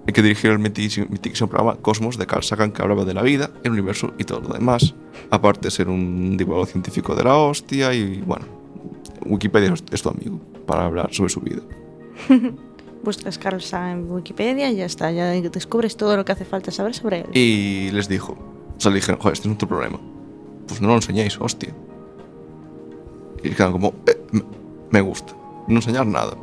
[0.06, 3.50] El que dirigió el mitiquísimo programa Cosmos de Carl Sagan, que hablaba de la vida,
[3.62, 4.94] el universo y todo lo demás.
[5.30, 8.46] Aparte de ser un divulgador científico de la hostia y, bueno,
[9.24, 11.62] Wikipedia es, tu amigo para hablar sobre su vida.
[13.04, 15.10] Buscas Carl Sagan en Wikipedia y ya está.
[15.12, 17.26] Ya descubres todo lo que hace falta saber sobre él.
[17.34, 18.32] Y les dijo,
[18.76, 20.00] o sea, le dijeron, joder, este es nuestro problema.
[20.66, 21.74] Pues no lo enseñáis, hostia.
[23.42, 24.16] Y quedaron como, "Eh,
[24.90, 25.34] me gusta,
[25.66, 26.36] no enseñar nada.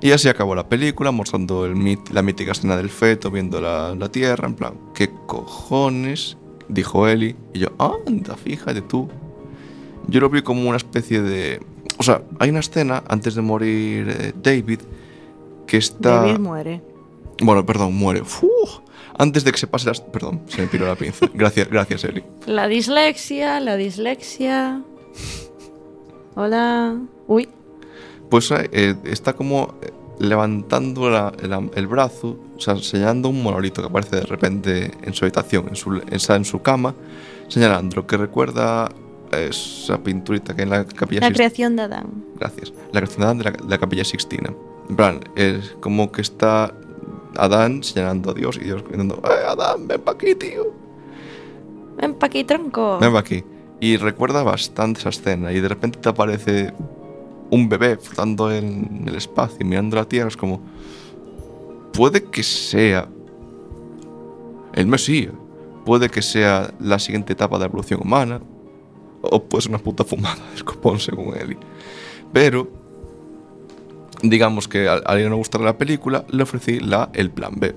[0.00, 3.94] Y así acabó la película, mostrando el mit- la mítica escena del feto, viendo la,
[3.94, 6.36] la tierra, en plan, ¿qué cojones?
[6.68, 7.36] Dijo Eli.
[7.52, 9.08] Y yo, anda, fíjate tú.
[10.08, 11.60] Yo lo vi como una especie de...
[11.98, 14.80] O sea, hay una escena antes de morir eh, David
[15.66, 16.22] que está...
[16.22, 16.82] David muere.
[17.40, 18.20] Bueno, perdón, muere.
[18.20, 18.78] Uf,
[19.16, 20.00] antes de que se pase las...
[20.00, 21.26] Perdón, se me piró la pinza.
[21.34, 22.22] Gracias, gracias, Eli.
[22.46, 24.82] La dislexia, la dislexia.
[26.34, 26.96] Hola.
[27.26, 27.48] Uy.
[28.34, 33.80] Pues eh, está como eh, levantando la- la- el brazo, o sea, señalando un monolito
[33.80, 36.96] que aparece de repente en su habitación, en su, en su cama,
[37.46, 38.90] señalando lo que recuerda
[39.30, 41.32] esa pinturita que en la capilla La Sixtina.
[41.48, 42.06] creación de Adán.
[42.40, 42.72] Gracias.
[42.92, 44.52] La creación de Adán de la, de la capilla Sixtina.
[44.90, 46.74] En plan, es como que está
[47.36, 50.72] Adán señalando a Dios y Dios diciendo, "Eh, Adán, ven pa' aquí, tío.
[51.98, 52.98] Ven pa' aquí, tronco.
[52.98, 53.44] Ven pa' aquí.
[53.78, 56.72] Y recuerda bastante esa escena y de repente te aparece
[57.50, 60.28] un bebé flotando en el espacio mirando la Tierra.
[60.28, 60.60] Es como,
[61.92, 63.08] puede que sea
[64.72, 65.32] el Mesías,
[65.84, 68.40] puede que sea la siguiente etapa de la evolución humana,
[69.22, 71.56] o puede ser una puta fumada de escopón según Eli.
[72.32, 72.68] Pero,
[74.22, 77.54] digamos que al, al ir a no gustarle la película, le ofrecí la, el plan
[77.56, 77.74] B.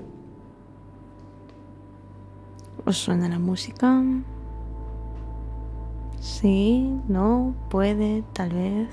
[2.84, 4.02] ¿Os suena la música?
[6.20, 8.88] Sí, no, puede, tal vez.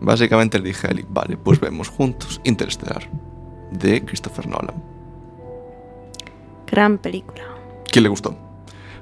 [0.00, 3.08] Básicamente le dije a Eli, vale, pues vemos juntos Interestelar,
[3.70, 4.82] de Christopher Nolan.
[6.66, 7.42] Gran película.
[7.90, 8.36] ¿Quién le gustó?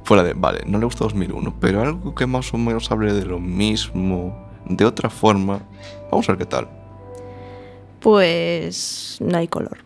[0.04, 3.24] Fuera de, vale, no le gusta 2001, pero algo que más o menos hable de
[3.24, 5.60] lo mismo, de otra forma,
[6.10, 6.68] vamos a ver qué tal.
[8.00, 9.78] Pues no hay color.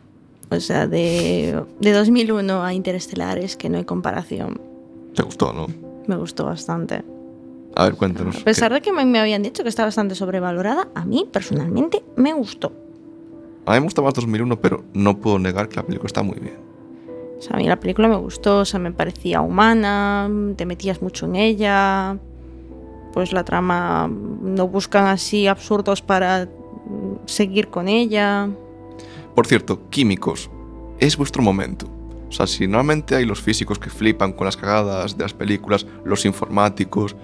[0.51, 4.61] O sea, de, de 2001 a Interestelar es que no hay comparación.
[5.15, 5.67] ¿Te gustó, no?
[6.07, 7.03] Me gustó bastante.
[7.77, 8.41] A ver, cuéntanos.
[8.41, 11.29] A pesar ¿qué- de que me me habían dicho que está bastante sobrevalorada, a mí
[11.31, 12.73] personalmente me gustó.
[13.67, 16.39] A mí me gusta más 2001, pero no puedo negar que la película está muy
[16.39, 16.57] bien.
[17.39, 21.03] O sea, a mí la película me gustó, o sea, me parecía humana, te metías
[21.03, 22.17] mucho en ella.
[23.13, 26.49] Pues la trama no buscan así absurdos para
[27.27, 28.49] seguir con ella.
[29.35, 30.49] Por cierto, químicos,
[30.99, 31.87] es vuestro momento.
[32.29, 35.87] O sea, si normalmente hay los físicos que flipan con las cagadas de las películas,
[36.05, 37.17] los informáticos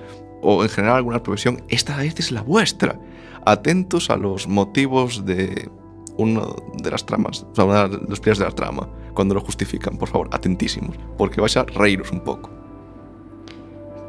[0.42, 2.98] o en general alguna profesión, esta vez es la vuestra.
[3.44, 5.70] Atentos a los motivos de
[6.18, 6.42] una
[6.82, 10.28] de las tramas, o sea, una de de la trama, cuando lo justifican, por favor,
[10.32, 12.50] atentísimos, porque vais a reíros un poco.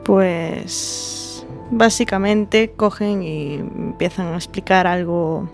[0.03, 5.49] Pues básicamente cogen y empiezan a explicar algo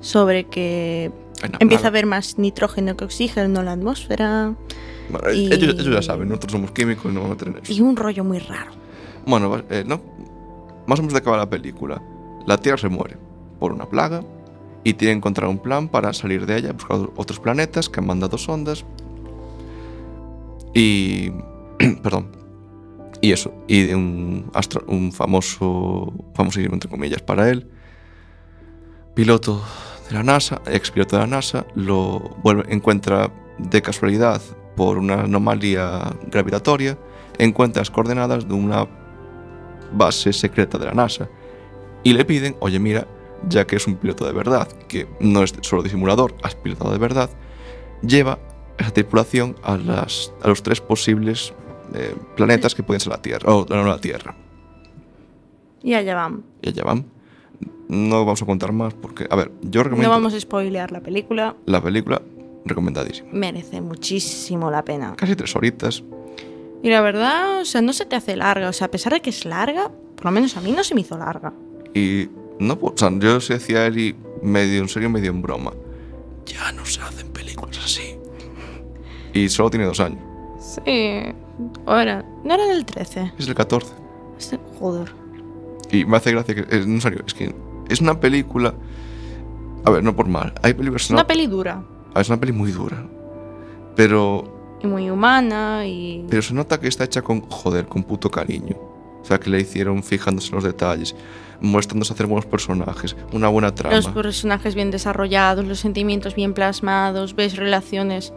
[0.00, 1.12] sobre que
[1.60, 4.54] empieza a haber más nitrógeno que oxígeno en la atmósfera
[5.10, 7.72] Bueno, y- ellos, ellos ya saben, nosotros somos químicos y no vamos a en eso.
[7.72, 8.72] y un rollo muy raro.
[9.26, 10.00] Bueno, eh, no,
[10.86, 12.02] más o menos de acabar la película.
[12.46, 13.16] La Tierra se muere
[13.60, 14.22] por una plaga
[14.84, 18.06] y tiene que encontrar un plan para salir de ella, buscar otros planetas que han
[18.06, 18.84] mandado sondas.
[20.74, 21.30] Y.
[22.02, 22.28] perdón.
[23.20, 23.52] Y eso.
[23.68, 26.12] Y un, astro- un famoso.
[26.34, 27.70] famosísimo, entre comillas, para él.
[29.14, 29.62] Piloto
[30.08, 32.34] de la NASA, ex piloto de la NASA, lo
[32.68, 34.40] encuentra de casualidad
[34.74, 36.98] por una anomalía gravitatoria,
[37.38, 38.88] encuentra las coordenadas de una
[39.92, 41.28] base secreta de la NASA
[42.02, 43.06] y le piden, oye mira,
[43.48, 46.98] ya que es un piloto de verdad, que no es solo disimulador, has pilotado de
[46.98, 47.30] verdad,
[48.02, 48.38] lleva
[48.78, 51.52] esa tripulación a, las, a los tres posibles
[51.94, 54.34] eh, planetas que pueden ser la Tierra, o no, la Tierra.
[55.82, 56.44] Y allá van.
[56.62, 57.06] Y allá van.
[57.88, 61.00] No vamos a contar más porque, a ver, yo recomiendo No vamos a spoilear la
[61.00, 62.22] película, la película,
[62.64, 63.28] recomendadísima.
[63.32, 65.14] merece muchísimo la pena.
[65.16, 66.02] Casi tres horitas.
[66.82, 69.20] Y la verdad, o sea, no se te hace larga, o sea, a pesar de
[69.20, 71.52] que es larga, por lo menos a mí no se me hizo larga.
[71.94, 75.72] Y no, o sea, yo se decía a Eli medio en serio, medio en broma.
[76.46, 78.16] Ya no se hacen películas así.
[79.32, 80.20] Y solo tiene dos años.
[80.84, 81.22] Sí.
[81.86, 83.32] Ahora, no era del 13.
[83.38, 83.92] Es el 14.
[84.38, 85.12] Este- Joder.
[85.90, 87.54] Y me hace gracia que, es- en serio, es que
[87.88, 88.74] es una película.
[89.84, 90.52] A ver, no por mal.
[90.62, 91.02] Hay películas.
[91.04, 91.74] Es no- una peli dura.
[92.10, 93.06] a ver, es una peli muy dura.
[93.94, 96.24] Pero, Y muy humana y...
[96.28, 98.76] pero se nota que está hecha con, joder, con puto cariño.
[99.20, 101.14] O sea, que le hicieron fijándose en los detalles,
[101.60, 103.94] molestándose a hacer buenos personajes, una buena trama.
[103.94, 108.32] Los personajes bien desarrollados, los sentimientos bien plasmados, ves relaciones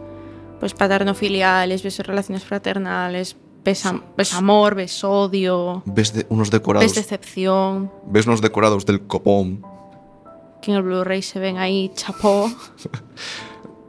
[0.60, 6.86] pues paterno-filiales, ves relaciones fraternales, ves, am- ves amor, ves odio, Ves de- unos decorados.
[6.86, 9.62] ves decepción, ves unos decorados del copón.
[10.62, 12.48] que en el Blu-ray se ven ahí chapó.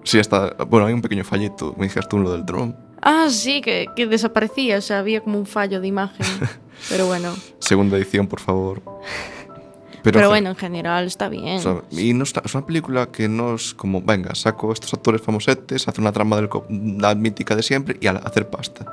[0.07, 0.53] Sí, hasta.
[0.69, 1.73] Bueno, hay un pequeño fallito.
[1.77, 2.75] Me dijiste tú lo del dron.
[3.01, 6.25] Ah, sí, que, que desaparecía, o sea, había como un fallo de imagen.
[6.89, 8.81] Pero bueno, Segunda edición, por favor.
[10.03, 11.57] pero, en bueno, en general está bien.
[11.57, 14.93] O sea, y no está- es una película que no es como, venga, saco estos
[14.93, 18.85] actores famosetes, hace una trama del co- la mítica de siempre y a hacer pasta.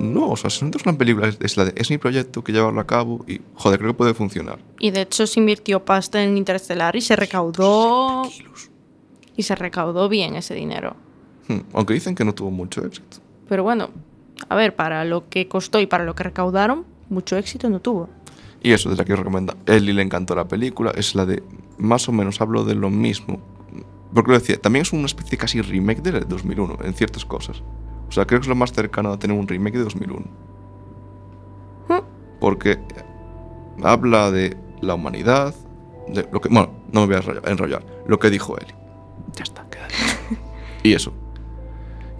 [0.00, 2.52] No, o sea, si no es una película, es, la de, es mi proyecto, que
[2.52, 4.58] llevarlo a cabo y, joder, creo que puede funcionar.
[4.80, 8.28] Y de hecho se invirtió pasta en Interestelar y se recaudó.
[9.36, 10.96] Y se recaudó bien ese dinero.
[11.48, 13.18] Hmm, Aunque dicen que no tuvo mucho éxito.
[13.48, 13.90] Pero bueno,
[14.48, 18.08] a ver, para lo que costó y para lo que recaudaron, mucho éxito no tuvo.
[18.62, 19.54] Y eso, desde aquí os recomiendo.
[19.66, 21.42] Eli le encantó la película, es la de,
[21.76, 23.40] más o menos hablo de lo mismo.
[24.14, 27.62] Porque lo decía, también es una especie casi remake de 2001 en ciertas cosas.
[28.08, 30.24] O sea, creo que es lo más cercano a tener un remake de 2001.
[31.88, 32.04] Hmm.
[32.40, 32.78] Porque
[33.82, 35.54] habla de la humanidad,
[36.08, 38.72] de lo que, bueno, no me voy a enrollar, lo que dijo Eli.
[39.36, 40.40] Ya está, queda dicho.
[40.82, 41.12] y eso.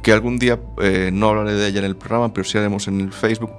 [0.03, 3.01] Que algún día eh, no hablaré de ella en el programa, pero sí haremos en
[3.01, 3.51] el Facebook.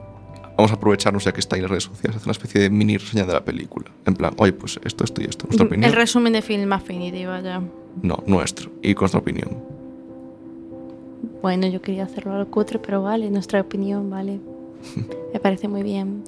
[0.57, 2.69] Vamos a aprovecharnos ya que está ahí en las redes sociales, hacer una especie de
[2.69, 3.91] mini reseña de la película.
[4.05, 5.45] En plan, oye, pues esto, esto y esto.
[5.47, 5.89] Nuestra opinión.
[5.89, 7.61] El resumen de Film Affinity, vaya.
[8.01, 8.71] No, nuestro.
[8.81, 9.49] Y con nuestra opinión.
[11.41, 14.39] Bueno, yo quería hacerlo a lo cutre, pero vale, nuestra opinión, vale.
[15.33, 16.23] Me parece muy bien.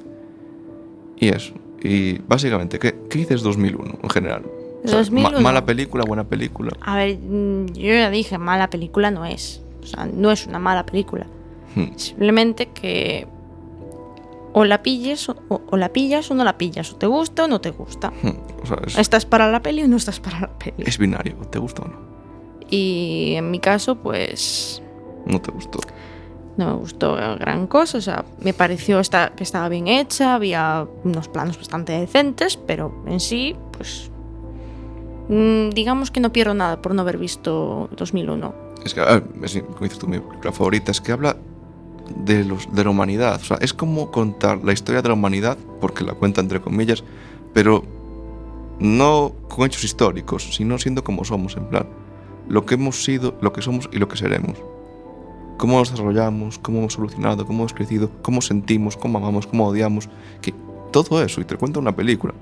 [1.17, 1.53] Y eso.
[1.81, 4.43] Y básicamente, ¿qué, qué dices 2001 en general?
[4.83, 5.31] O sea, 2001.
[5.31, 6.71] ma- mala película, buena película.
[6.81, 9.61] A ver, mm, yo ya dije, mala película no es.
[9.81, 11.27] O sea, no es una mala película.
[11.75, 11.95] Hmm.
[11.95, 13.27] Simplemente que
[14.53, 16.91] o la pilles o, o la pillas o no la pillas.
[16.93, 18.11] O te gusta o no te gusta.
[18.21, 18.31] Hmm.
[18.63, 20.83] O sea, es, ¿Estás para la peli o no estás para la peli?
[20.85, 21.35] es binario.
[21.51, 21.97] ¿Te gusta o no?
[22.69, 24.81] Y en mi caso, pues
[25.25, 25.79] No te gustó.
[26.57, 30.87] no me gustó gran cosa, o sea, me pareció esta- que estaba bien hecha, había
[31.03, 34.11] unos planos bastante decentes, pero en sí, pues
[35.29, 38.53] digamos que no pierdo nada por no haber visto 2001.
[38.85, 39.01] Es que,
[39.43, 41.35] es, como dices tú, mi favorita es que habla
[42.15, 43.39] de, los, de la humanidad.
[43.41, 47.03] O sea, es como contar la historia de la humanidad, porque la cuenta entre comillas,
[47.53, 47.83] pero
[48.79, 51.87] no con hechos históricos, sino siendo como somos, en plan,
[52.47, 54.57] lo que hemos sido, lo que somos y lo que seremos.
[55.57, 60.07] Cómo nos desarrollamos, cómo hemos evolucionado, cómo hemos crecido, cómo sentimos, cómo amamos, cómo odiamos,
[60.41, 60.53] que
[60.91, 62.33] todo eso, y te cuenta una película.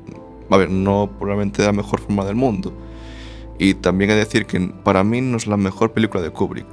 [0.49, 2.73] A ver, no probablemente de la mejor forma del mundo,
[3.57, 6.65] y también he de decir que para mí no es la mejor película de Kubrick.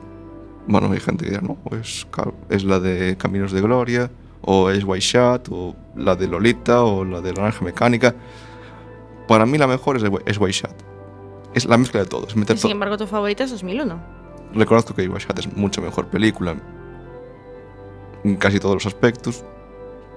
[0.67, 2.07] Bueno, hay gente que dirá, no, es,
[2.49, 4.11] es la de Caminos de Gloria,
[4.43, 8.15] o es White Shot, o la de Lolita, o la de Naranja Mecánica.
[9.29, 10.75] Para mí la mejor es, es White Shot.
[11.55, 12.27] Es la mezcla de todo.
[12.27, 14.01] Es meter Sin embargo, tu favorita es 2001.
[14.55, 16.57] Reconozco que White Shot es mucho mejor película
[18.25, 19.45] en casi todos los aspectos,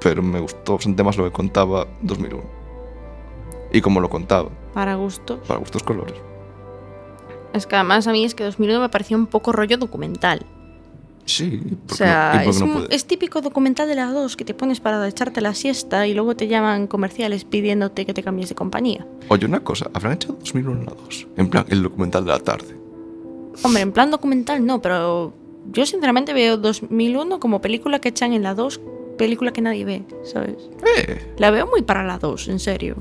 [0.02, 2.65] pero me gustó bastante más lo que contaba 2001.
[3.76, 5.40] Y como lo contaba, Para gustos.
[5.48, 6.16] para gustos colores.
[7.54, 10.46] Es que además a mí es que 2001 me parecía un poco rollo documental.
[11.26, 14.46] Sí, ¿y por O sea, no- no un- es típico documental de las dos que
[14.46, 18.48] te pones para echarte la siesta y luego te llaman comerciales pidiéndote que te cambies
[18.50, 19.06] de compañía.
[19.28, 21.28] Oye, una cosa, habrán hecho 2001 a 2.
[21.36, 22.78] En plan, el documental de la tarde.
[23.64, 25.34] Hombre, en plan documental no, pero
[25.72, 28.80] yo sinceramente veo 2001 como película que echan en la 2,
[29.18, 30.70] película que nadie ve, ¿sabes?
[30.98, 31.34] ¡Eh!
[31.40, 32.98] La veo muy para la 2, en serio.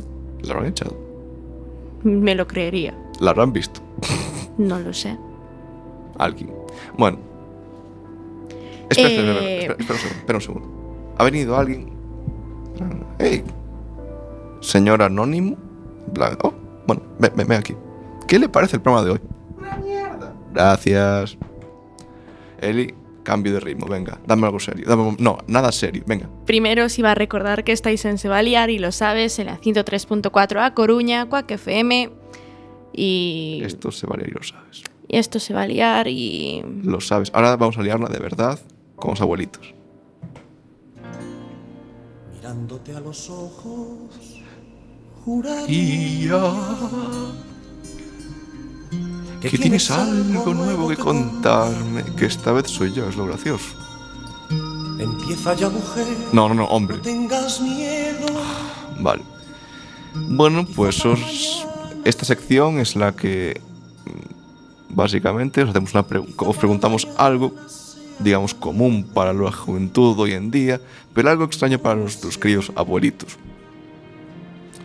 [0.47, 0.97] La habrán echado.
[2.03, 2.95] Me lo creería.
[3.21, 3.81] La habrán visto.
[4.59, 5.19] No lo sé.
[6.17, 6.53] Alguien.
[6.97, 7.19] Bueno.
[8.89, 9.59] Espera, espera, espera, Eh.
[9.63, 11.15] espera, espera un segundo, espera un segundo.
[11.19, 11.91] Ha venido alguien.
[13.19, 13.43] ¡Hey!
[14.61, 15.57] Señor Anónimo.
[16.45, 16.55] Oh,
[16.87, 17.75] bueno, ven, ven, ven aquí.
[18.29, 19.21] ¿Qué le parece el programa de hoy?
[19.59, 20.33] Una mierda.
[20.53, 21.37] Gracias.
[22.61, 24.21] Eli, cambio de ritmo, venga.
[24.27, 24.85] Dame algo serio.
[24.87, 26.31] Dame, no, nada serio, venga.
[26.47, 30.65] Primero os iba a recordar que estáis en Sebaliar y lo sabes, en la 103.4
[30.65, 32.11] a Coruña, Cuac FM.
[32.93, 34.85] Y Esto se vale y lo sabes.
[35.09, 36.63] y esto se va a liar y...
[36.85, 37.31] Lo sabes.
[37.35, 38.61] Ahora vamos a liarla de verdad
[38.95, 39.75] con los abuelitos.
[42.35, 44.43] Mirándote a los ojos,
[45.25, 46.41] juraría
[49.51, 52.03] Que tienes algo nuevo que contarme.
[52.17, 53.67] Que esta vez soy yo, es lo gracioso.
[54.99, 56.07] Empieza ya, mujer.
[56.33, 56.97] No, no, no, hombre.
[56.97, 58.27] No tengas miedo.
[59.01, 59.23] Vale.
[60.15, 61.67] Bueno, pues os-
[62.05, 63.61] esta sección es la que
[64.07, 66.05] mm, básicamente os, hacemos una
[66.49, 67.53] os preguntamos algo,
[68.21, 70.81] digamos, común para la juventud hoy en día,
[71.13, 73.37] pero algo extraño para nuestros críos abuelitos.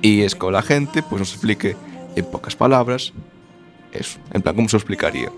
[0.01, 1.75] Y es que la gente pues nos explique
[2.15, 3.13] en pocas palabras
[3.91, 5.31] eso, en plan, ¿cómo se lo explicaría?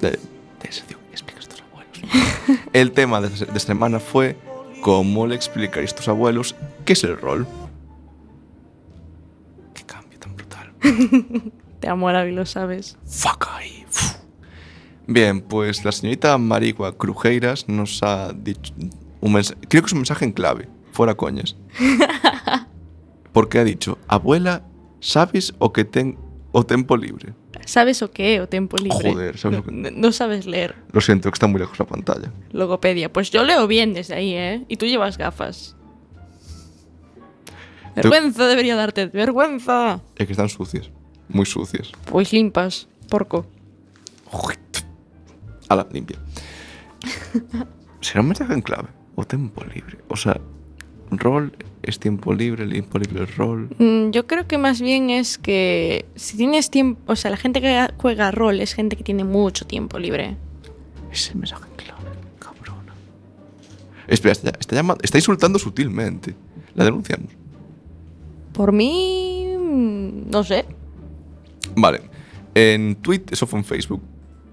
[0.00, 2.68] De, de sección, explica a estos abuelos.
[2.72, 4.36] El tema de, de esta semana fue
[4.80, 7.46] cómo le explicarías a tus abuelos qué es el rol.
[9.74, 10.72] Qué cambio tan brutal.
[11.80, 12.96] Te amo y lo sabes.
[13.06, 13.76] Fuck ahí.
[15.08, 18.74] Bien, pues la señorita Marigua Crujeiras nos ha dicho
[19.20, 21.56] un mensaje, creo que es un mensaje en clave, fuera coñas.
[23.32, 24.64] Porque ha dicho, abuela,
[24.98, 26.18] ¿sabes o que ten
[26.50, 27.34] o tempo libre?
[27.66, 28.40] ¿Sabes o qué?
[28.40, 29.12] O tiempo libre.
[29.12, 29.90] Joder, ¿sabes no, o qué?
[29.92, 30.74] no- sabes leer.
[30.92, 32.32] Lo siento, que está muy lejos la pantalla.
[32.52, 33.12] Logopedia.
[33.12, 34.64] Pues yo leo bien desde ahí, ¿eh?
[34.68, 35.76] Y tú llevas gafas.
[37.94, 39.06] Vergüenza debería darte.
[39.06, 40.00] Vergüenza.
[40.16, 40.90] Es que están sucias,
[41.28, 41.92] muy sucias.
[42.06, 43.46] Pues limpas, porco.
[45.68, 46.18] A la limpia.
[48.00, 48.88] ¿Será un mensaje en clave?
[49.16, 49.98] ¿O tiempo libre?
[50.08, 50.40] O sea,
[51.10, 53.68] rol es tiempo libre, tiempo libre es rol.
[53.78, 57.60] Mm, Yo creo que más bien es que si tienes tiempo, o sea, la gente
[57.60, 60.36] que juega rol es gente que tiene mucho tiempo libre.
[61.12, 62.92] Ese mensaje en clave, cabrona.
[64.08, 64.52] Espera, está,
[65.02, 66.34] está, insultando sutilmente.
[66.74, 67.30] La denunciamos.
[68.52, 70.66] Por mí, mm, no sé.
[71.76, 72.02] Vale.
[72.54, 74.02] En Twitter, eso fue en Facebook.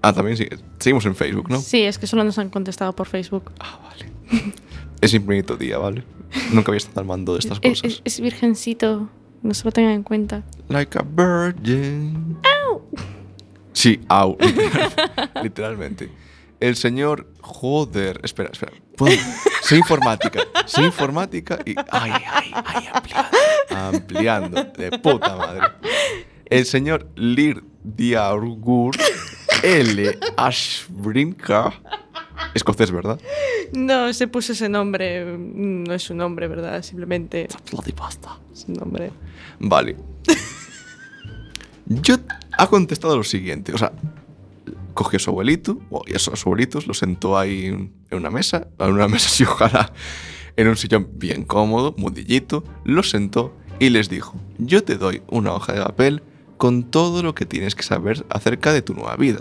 [0.02, 0.46] Ah, también sí.
[0.78, 1.60] Seguimos en Facebook, ¿no?
[1.60, 3.50] Sí, es que solo nos han contestado por Facebook.
[3.58, 4.12] Ah, vale.
[5.04, 6.04] es infinito día, ¿vale?
[6.52, 7.92] Nunca había estado al mando de estas Es, cosas.
[7.98, 9.08] es- es virgencito,
[9.42, 10.42] no se lo tengan en cuenta.
[10.68, 12.38] Like a virgin.
[13.72, 14.36] Sí, au.
[14.40, 16.10] literal- literalmente.
[16.60, 17.28] El señor.
[17.40, 18.20] Joder.
[18.22, 18.72] Espera, espera.
[18.96, 19.16] ¿Puedo?
[19.62, 20.40] Sé informática.
[20.66, 21.74] Sé informática y.
[21.90, 23.28] Ay, ay, ay, ampliando.
[23.70, 24.64] Ampliando.
[24.78, 25.60] De puta madre.
[26.46, 28.94] El señor Lir Diargur
[29.62, 30.18] L.
[30.36, 31.72] Ashbrinka.
[32.54, 33.20] Escocés, ¿verdad?
[33.72, 35.24] No, se puso ese nombre.
[35.24, 36.82] mm, No es su nombre, ¿verdad?
[36.82, 37.48] Simplemente
[37.96, 38.38] pasta.
[38.52, 39.10] es un nombre.
[39.58, 39.96] Vale.
[41.86, 42.16] Yo
[42.56, 43.72] ha contestado lo siguiente.
[43.72, 43.92] O sea,
[44.94, 48.68] cogió a su abuelito, o y a sus abuelitos, los sentó ahí en una mesa,
[48.78, 49.92] en una mesa así, ojalá,
[50.56, 55.52] en un sillón bien cómodo, mudillito, los sentó y les dijo, yo te doy una
[55.52, 56.22] hoja de papel
[56.56, 59.40] con todo lo que tienes que saber acerca de tu nueva vida.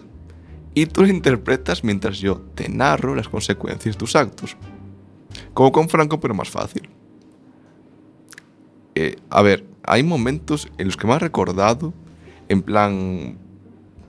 [0.74, 4.58] Y tú lo interpretas mientras yo te narro las consecuencias de tus actos.
[5.54, 6.90] Como con Franco, pero más fácil.
[8.96, 11.94] Eh, a ver, hay momentos en los que me ha recordado,
[12.50, 13.38] en plan,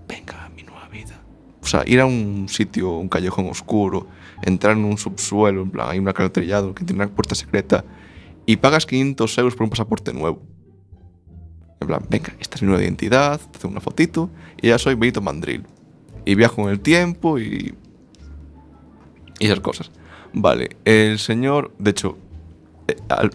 [0.09, 1.23] venga, mi nueva vida.
[1.63, 4.07] O sea, ir a un sitio, un callejón oscuro,
[4.43, 7.85] entrar en un subsuelo, en plan, hay un alcantarillado que tiene una puerta secreta
[8.47, 10.43] y pagas 500 euros por un pasaporte nuevo.
[11.81, 14.95] En plan, venga, esta es mi nueva identidad, te hago una fotito y ya soy
[14.95, 15.65] Benito Mandril.
[16.25, 17.75] Y viajo en el tiempo y.
[19.39, 19.91] y esas cosas.
[20.33, 22.17] Vale, el señor, de hecho,
[22.89, 23.31] eh, al-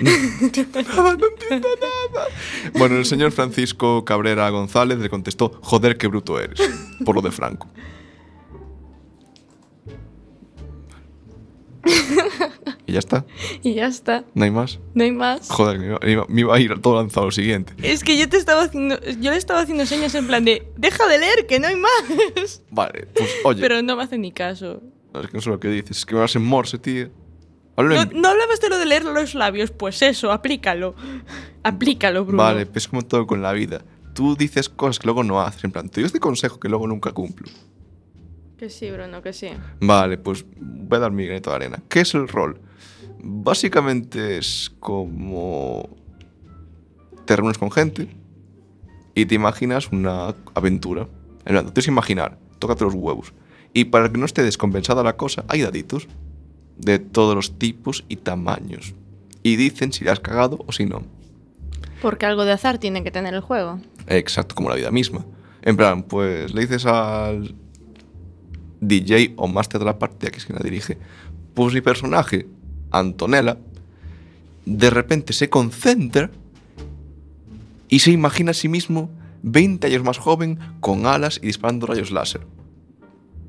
[0.00, 2.26] nada, no entiendo nada.
[2.78, 6.60] Bueno, el señor Francisco Cabrera González le contestó, joder, qué bruto eres,
[7.04, 7.68] por lo de Franco.
[12.86, 13.24] Y ya está,
[13.62, 14.78] Y ya está, no hay más.
[14.94, 15.48] no hay más.
[15.48, 17.72] Joder, me iba, me iba- me iba a ir todo lanzado lo siguiente.
[17.82, 21.06] Es que yo te estaba haciendo, yo le estaba haciendo señas en plan de, deja
[21.08, 22.62] de leer, que no hay más.
[22.70, 24.82] Vale, pues oye, Pero no me hace ni caso.
[25.14, 27.08] no, es que no sé lo que dices, es que me vas en morse, tío.
[27.76, 30.94] Hablo No, en- no hablabas de lo de leer los labios, pues eso, aplícalo.
[31.62, 32.42] Aplícalo, Bruno.
[32.42, 33.82] Vale, pues es como todo con la vida.
[34.12, 36.86] Tú dices cosas que luego no haces, en plan, te doy este consejo que luego
[36.86, 37.48] nunca cumplo.
[38.56, 39.48] Que sí, Bruno, que sí.
[39.80, 41.82] Vale, pues voy a dar mi granito de arena.
[41.88, 42.60] ¿Qué es el rol?
[43.22, 45.88] Básicamente es como
[47.24, 48.08] te reúnes con gente
[49.14, 51.08] y te imaginas una aventura.
[51.44, 53.32] En plan, te tienes que imaginar, tócate los huevos.
[53.72, 56.08] Y para que no esté descompensada la cosa, hay daditos
[56.76, 58.94] de todos los tipos y tamaños.
[59.42, 61.02] Y dicen si la has cagado o si no.
[62.00, 63.80] Porque algo de azar tiene que tener el juego.
[64.06, 65.24] Exacto, como la vida misma.
[65.62, 67.54] En plan, pues le dices al
[68.80, 70.98] DJ o máster de la partida, que es quien la dirige,
[71.54, 72.46] pues mi personaje,
[72.98, 73.58] Antonella,
[74.66, 76.30] de repente se concentra
[77.88, 79.10] y se imagina a sí mismo
[79.42, 82.46] 20 años más joven, con alas y disparando rayos láser.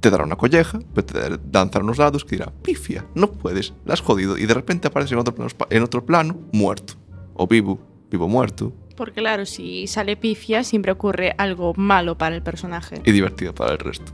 [0.01, 3.93] Te dará una colleja, pero te lanzará unos dados que dirá, pifia, no puedes, la
[3.93, 6.95] has jodido, y de repente aparece en otro plano, en otro plano muerto.
[7.33, 7.79] O vivo,
[8.11, 13.01] vivo muerto, Porque claro, si sale pifia, siempre ocurre algo malo para el personaje.
[13.05, 14.11] y divertido para el resto.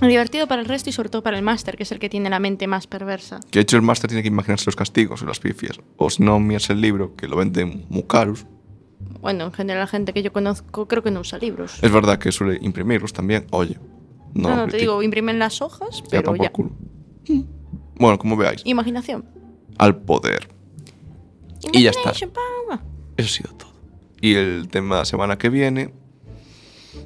[0.00, 2.28] Divertido para el resto y sobre todo para el máster, que es el que tiene
[2.28, 3.40] la mente más perversa.
[3.50, 5.78] Que de hecho el máster tiene que imaginarse los castigos y las pifias.
[5.96, 8.46] O si no, miras el libro, que lo venden muy caros.
[9.20, 11.78] Bueno, en general la gente que yo conozco creo que no usa libros.
[11.82, 13.46] Es verdad que suele imprimirlos también.
[13.50, 13.78] Oye,
[14.34, 16.52] no, no, no, te digo, imprimen las hojas, pero ya.
[16.52, 16.70] culo.
[17.98, 19.24] Bueno, como veáis, Imaginación.
[19.78, 20.48] al poder.
[21.72, 22.12] Y ya está.
[22.12, 22.80] Power.
[23.16, 23.70] Eso ha sido todo.
[24.20, 25.94] Y el tema de la semana que viene.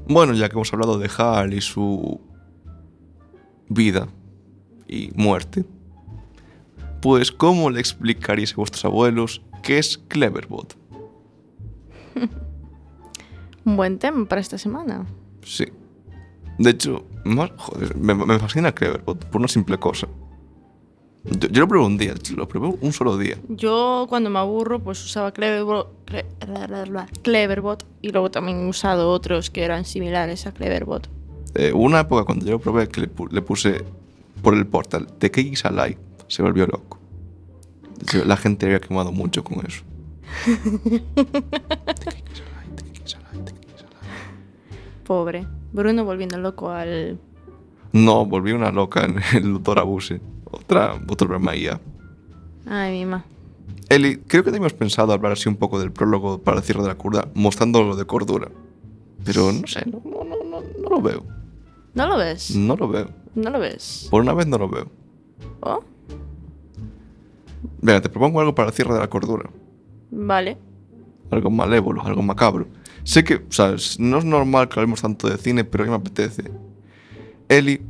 [0.06, 2.20] Bueno, ya que hemos hablado de Hal y su
[3.70, 4.08] vida
[4.86, 5.64] y muerte,
[7.00, 10.76] pues ¿cómo le explicaríais a vuestros abuelos qué es Cleverbot?
[13.64, 15.06] Un buen tema para esta semana.
[15.42, 15.66] Sí.
[16.58, 20.08] De hecho, más, joder, me, me fascina Cleverbot por una simple cosa.
[21.24, 23.36] Yo, yo lo probé un día, lo probé un solo día.
[23.48, 26.10] Yo cuando me aburro pues usaba Cleverbot,
[27.22, 31.19] Cleverbot y luego también he usado otros que eran similares a Cleverbot.
[31.54, 33.84] Eh, una época cuando yo lo probé que le, pu- le puse
[34.42, 35.98] por el portal The Cakes Alive.
[36.28, 36.98] Se volvió loco.
[38.24, 39.82] La gente había quemado mucho con eso.
[45.04, 45.46] Pobre.
[45.72, 47.18] Bruno volviendo loco al...
[47.92, 50.20] No, volví una loca en el Doctor Abuse.
[50.50, 51.80] Otra, otro problema ya.
[52.66, 53.24] Ay, mi ma.
[53.88, 56.88] Eli, creo que teníamos pensado hablar así un poco del prólogo para el cierre de
[56.88, 58.48] la curda, mostrando lo de cordura.
[59.24, 61.24] Pero no sé, no, no, no, no lo veo.
[61.94, 62.54] ¿No lo ves?
[62.54, 63.08] No lo veo.
[63.34, 64.08] ¿No lo ves?
[64.10, 64.88] Por una vez no lo veo.
[65.60, 65.80] ¿Oh?
[67.82, 69.50] Venga, te propongo algo para el cierre de la cordura.
[70.10, 70.58] Vale.
[71.30, 72.66] Algo malévolo, algo macabro.
[73.04, 75.86] Sé que, o sea, es- no es normal que hablemos tanto de cine, pero a
[75.86, 76.50] mí me apetece.
[77.48, 77.80] Eli,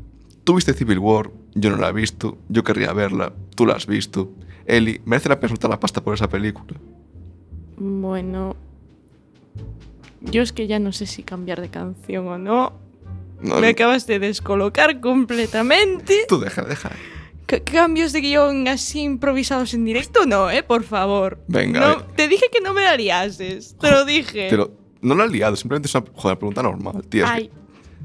[0.45, 3.87] tú viste Civil War, yo no la he visto, yo querría verla, tú la has
[3.87, 4.31] visto.
[4.67, 6.79] Eli, merece la pena soltar la pasta por esa película.
[7.77, 8.57] Bueno...
[10.23, 12.73] Yo es que ya no sé si cambiar de canción o no.
[13.43, 16.25] No, Me acabas de descolocar completamente.
[16.29, 16.91] Tú deja, deja.
[17.49, 20.63] C- cambios de guion así improvisados en directo, no, ¿eh?
[20.63, 21.43] Por favor.
[21.49, 23.77] Venga, No, te dije que no me la liases.
[23.81, 24.47] Te lo dije.
[24.51, 27.25] Pero no la has liado, simplemente es una joder, pregunta normal, tía.
[27.25, 27.51] Es que- Ay,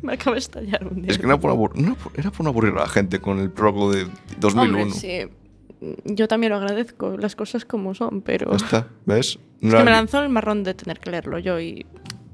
[0.02, 1.12] me acaba de estallar un dedo.
[1.12, 3.52] Es que no era por, abur- no era por- aburrir a la gente con el
[3.52, 4.08] prólogo de
[4.40, 4.84] 2001.
[4.84, 5.92] Hombre, sí.
[6.06, 9.38] yo también lo agradezco, las cosas como son, pero Ya está, ¿ves?
[9.62, 11.86] No es que me lanzó el marrón de tener que leerlo yo y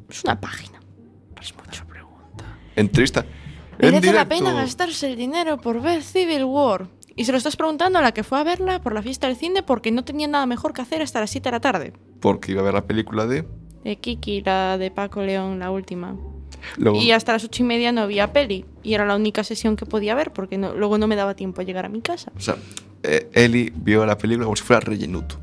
[0.09, 0.79] es una página.
[1.35, 1.83] No es mucho.
[2.75, 3.25] Entrevista.
[3.79, 4.29] en ¿Merece la directo.
[4.45, 6.87] pena gastarse el dinero por ver Civil War?
[7.15, 9.35] Y se lo estás preguntando a la que fue a verla por la fiesta del
[9.35, 11.93] cine porque no tenía nada mejor que hacer hasta las 7 de la tarde.
[12.19, 13.45] Porque iba a ver la película de.
[13.83, 16.15] De Kiki, la de Paco León, la última.
[16.77, 18.65] Luego, Y hasta las ocho y media no había peli.
[18.83, 21.61] Y era la única sesión que podía ver porque no- luego no me daba tiempo
[21.61, 22.31] a llegar a mi casa.
[22.37, 22.55] O sea,
[23.03, 25.39] eh, Eli vio la película como si fuera rellenuto.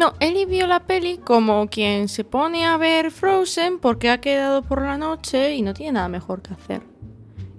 [0.00, 4.62] No, Eli vio la peli como quien se pone a ver Frozen porque ha quedado
[4.62, 6.80] por la noche y no tiene nada mejor que hacer.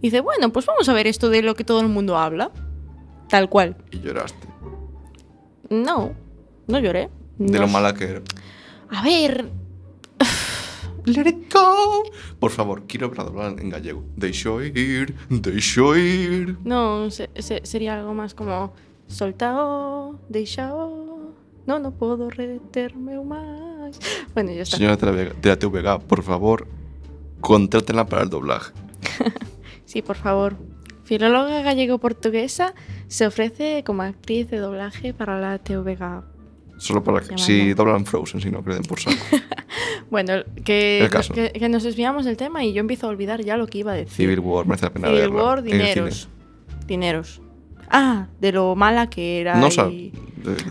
[0.01, 2.49] Y dice, bueno, pues vamos a ver esto de lo que todo el mundo habla.
[3.29, 3.77] Tal cual.
[3.91, 4.47] Y lloraste.
[5.69, 6.13] No,
[6.67, 7.09] no lloré.
[7.37, 7.61] De No.
[7.61, 8.21] lo mala que era.
[8.89, 9.45] A ver,
[11.05, 12.03] Let it go.
[12.39, 14.03] Por favor, quiero hablar en gallego.
[14.15, 16.57] Deixo ir, deixo ir.
[16.63, 18.73] no, se- se- sería algo más como
[19.07, 21.33] soltao, deixao,
[21.65, 23.99] no, no puedo reterme más.
[24.33, 24.77] Bueno, ya está.
[24.77, 26.67] Señora de la, TVG, por favor,
[27.39, 28.73] contrátenla para el doblaje.
[29.85, 30.55] Sí, por favor.
[31.03, 32.73] Filóloga gallego-portuguesa
[33.09, 36.23] se ofrece como actriz de doblaje para la TVG.
[36.77, 39.17] Solo para que si doblan Frozen, si no queden por saco.
[40.09, 43.67] Bueno, que, que, que nos desviamos del tema y yo empiezo a olvidar ya lo
[43.67, 44.13] que iba a decir.
[44.13, 45.43] Civil War, merece la pena Civil verla.
[45.43, 46.29] War, dineros.
[46.85, 47.41] Dineros.
[47.89, 49.55] Ah, de lo mala que era.
[49.55, 50.11] No y-.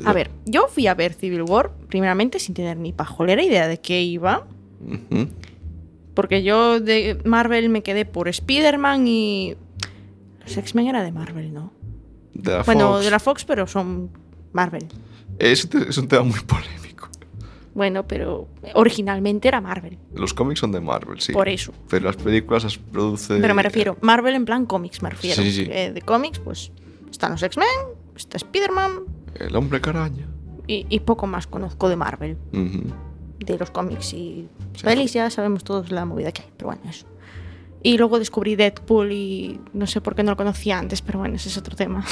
[0.05, 3.79] A ver, yo fui a ver Civil War, primeramente sin tener ni pajolera idea de
[3.81, 4.47] qué iba.
[6.15, 9.57] Porque yo de Marvel me quedé por Spider-Man y.
[10.43, 11.73] Los X-Men era de Marvel, ¿no?
[12.35, 13.05] De la bueno, Fox.
[13.05, 14.11] de la Fox, pero son
[14.53, 14.87] Marvel.
[15.39, 17.09] Ese te- es un tema muy polémico.
[17.75, 19.97] Bueno, pero originalmente era Marvel.
[20.15, 21.33] Los cómics son de Marvel, sí.
[21.33, 21.73] Por eso.
[21.89, 23.39] Pero las películas las produce.
[23.39, 25.41] Pero me refiero, Marvel en plan cómics, me refiero.
[25.41, 25.71] Sí, sí, sí.
[25.71, 26.73] Eh, de cómics, pues
[27.11, 27.69] están los X-Men,
[28.17, 28.93] está Spider-Man
[29.35, 30.27] El hombre caraña.
[30.67, 32.37] y, y poco más conozco de Marvel.
[33.39, 34.85] De los cómics y Sí.
[34.85, 37.07] pelis ya sabemos todos la movida que hay, pero bueno, eso.
[37.83, 41.37] Y luego descubrí Deadpool y no sé por qué no lo conocía antes, pero bueno,
[41.37, 42.05] ese es otro tema.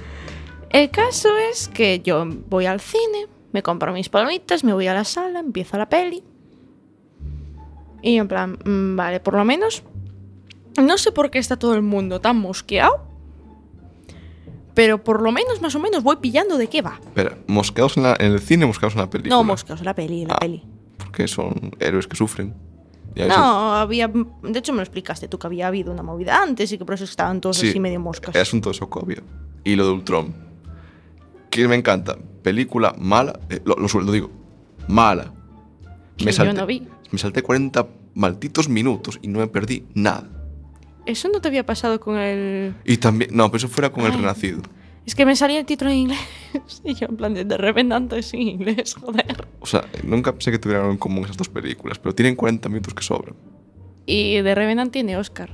[0.70, 4.94] El caso es que yo voy al cine, me compro mis palomitas, me voy a
[4.94, 6.22] la sala, empiezo la peli.
[8.02, 9.82] Y en plan, mm, vale, por lo menos.
[10.80, 13.02] No sé por qué está todo el mundo tan mosqueado.
[14.76, 17.00] Pero por lo menos, más o menos, voy pillando de qué va.
[17.02, 19.34] Espera, mosqueados en, la- en el cine, mosqueados en la película.
[19.34, 20.62] No, mosqueados, la peli, la Ah, peli.
[20.98, 22.54] Porque son héroes que sufren.
[23.14, 24.06] Ya eso- No, había.
[24.08, 26.94] De hecho, me lo explicaste tú que había habido una movida antes y que por
[26.94, 28.34] eso estaban todos Sí, así medio moscas.
[28.36, 29.22] El asunto de Sokovia.
[29.64, 30.34] Y lo de Ultron.
[31.50, 32.16] Que me encanta.
[32.42, 33.40] Película mala.
[33.48, 34.30] eh, lo, lo, lo digo.
[34.88, 35.32] Mala.
[36.18, 36.86] Me yo salté, no vi.
[37.10, 40.28] me salté 40 malditos minutos y no me perdí nada.
[41.06, 42.74] Eso no te había pasado con el.
[42.84, 43.30] Y también.
[43.32, 44.18] No, pero eso fuera con el Ay.
[44.18, 44.62] Renacido.
[45.06, 46.18] Es que me salía el título en inglés.
[46.84, 49.46] Y yo, en plan, de, de Revenant es en inglés, joder.
[49.60, 52.92] O sea, nunca pensé que tuvieran en común esas dos películas, pero tienen 40 minutos
[52.94, 53.36] que sobran.
[54.04, 55.50] Y de Revenant tiene Oscar.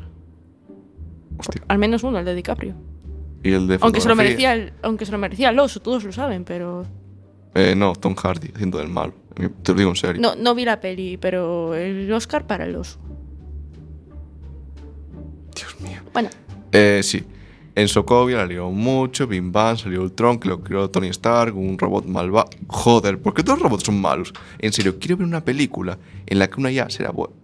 [1.38, 1.62] Hostia.
[1.68, 2.74] Al menos uno, el de DiCaprio.
[3.42, 6.04] Y el de Aunque se, lo merecía el, aunque se lo merecía el oso, todos
[6.04, 6.84] lo saben, pero.
[7.54, 9.14] eh, no, Tom Hardy haciendo del malo.
[9.62, 10.20] Te lo digo en serio.
[10.22, 12.98] No, no vi la peli, pero el Oscar para el oso.
[15.54, 16.00] Dios mío.
[16.12, 16.28] Bueno,
[16.72, 17.22] Eh, sí.
[17.74, 21.78] En Sokovia la lió mucho, Bim Bam, salió Ultron, que lo creó Tony Stark, un
[21.78, 22.50] robot malvado.
[22.66, 24.32] Joder, ¿por qué todos los robots son malos?
[24.58, 27.34] En serio, quiero ver una película en la que una IA será buena.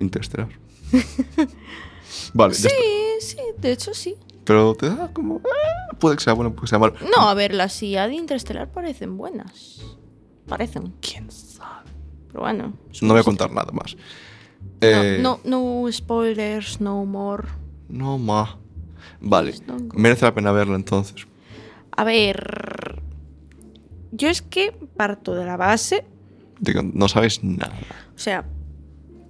[0.00, 0.48] Interestelar.
[2.34, 2.76] vale, ya sí,
[3.20, 4.16] sí, de hecho sí.
[4.44, 5.40] Pero te da como.
[5.44, 6.94] ah, puede que sea bueno, puede que sea malo.
[7.16, 9.80] No, a ver, las IA de Interstellar parecen buenas.
[10.46, 10.92] Parecen.
[11.00, 11.88] ¿Quién sabe?
[12.28, 12.74] Pero bueno.
[13.00, 13.96] No voy a contar nada más.
[14.80, 17.48] Eh, No, no, no spoilers, no more.
[17.88, 18.58] No, ma.
[19.20, 19.54] Vale.
[19.94, 21.26] Merece la pena verla entonces.
[21.92, 23.02] A ver.
[24.12, 26.04] Yo es que parto de la base.
[26.60, 27.74] Digo, no sabes nada.
[28.14, 28.44] O sea,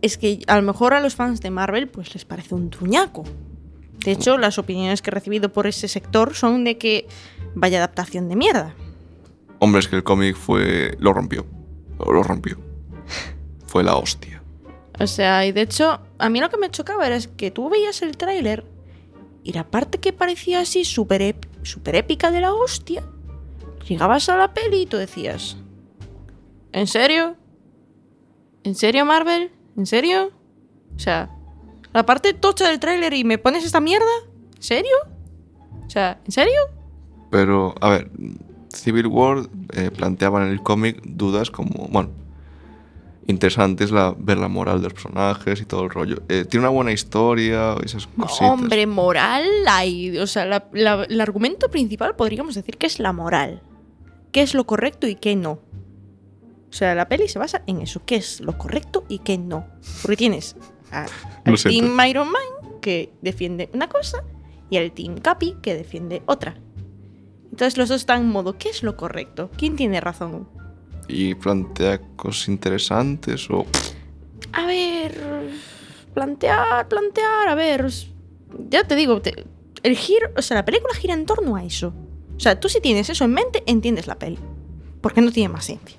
[0.03, 3.25] es que a lo mejor a los fans de Marvel pues les parece un truñaco.
[4.05, 7.07] De hecho, las opiniones que he recibido por ese sector son de que
[7.55, 8.75] vaya adaptación de mierda.
[9.61, 10.97] Hombre, es que el cómic fue.
[10.99, 11.47] Lo rompió.
[11.99, 12.59] Lo rompió.
[13.67, 14.34] Fue la hostia.
[15.01, 18.03] O sea, y de hecho, a mí lo que me chocaba era que tú veías
[18.03, 18.65] el tráiler
[19.43, 23.03] y la parte que parecía así súper súper épica de la hostia,
[23.89, 25.57] llegabas a la peli y tú decías,
[26.73, 27.37] ¿en serio?
[28.63, 29.51] ¿En serio, Marvel?
[29.77, 30.31] ¿En serio?
[30.97, 31.31] O sea,
[31.93, 34.07] la parte tocha del tráiler y me pones esta mierda?
[34.57, 34.97] ¿En serio?
[35.87, 36.61] O sea, ¿en serio?
[37.31, 38.11] Pero, a ver,
[38.73, 42.11] Civil War eh, planteaba en el cómic dudas como, bueno,
[43.27, 46.23] interesante es la, ver la moral de los personajes y todo el rollo.
[46.29, 48.41] Eh, tiene una buena historia, esas cositas.
[48.51, 50.19] Hombre, moral hay.
[50.19, 53.63] O sea, la- la- el argumento principal podríamos decir que es la moral.
[54.33, 55.53] ¿Qué es lo correcto y qué no?
[55.53, 58.03] O sea, la peli se basa en eso.
[58.05, 59.67] ¿Qué es lo correcto y qué no?
[60.03, 60.57] Porque tienes
[60.91, 61.09] al.
[61.63, 62.43] Team Iron Man
[62.81, 64.25] que defiende una cosa
[64.71, 66.57] y al Team Capi que defiende otra.
[67.45, 69.51] Entonces los dos están en modo, ¿qué es lo correcto?
[69.57, 70.49] ¿Quién tiene razón?
[71.09, 73.67] Y plantea cosas interesantes o...
[74.53, 75.19] A ver,
[76.15, 77.87] plantear, plantear, a ver,
[78.71, 79.45] ya te digo, te-
[79.83, 81.93] el giro, o sea, la película gira en torno a eso.
[82.37, 84.39] O sea, tú si tienes eso en mente, entiendes la peli,
[85.01, 85.99] porque no tiene más ciencia.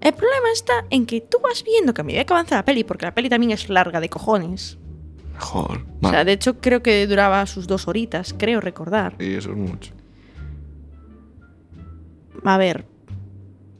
[0.00, 2.84] El problema está en que tú vas viendo que a medida que avanza la peli,
[2.84, 4.78] porque la peli también es larga de cojones.
[5.34, 5.84] Mejor.
[6.02, 9.14] O sea, de hecho creo que duraba sus dos horitas, creo recordar.
[9.20, 9.92] Y eso es mucho.
[12.44, 12.86] A ver,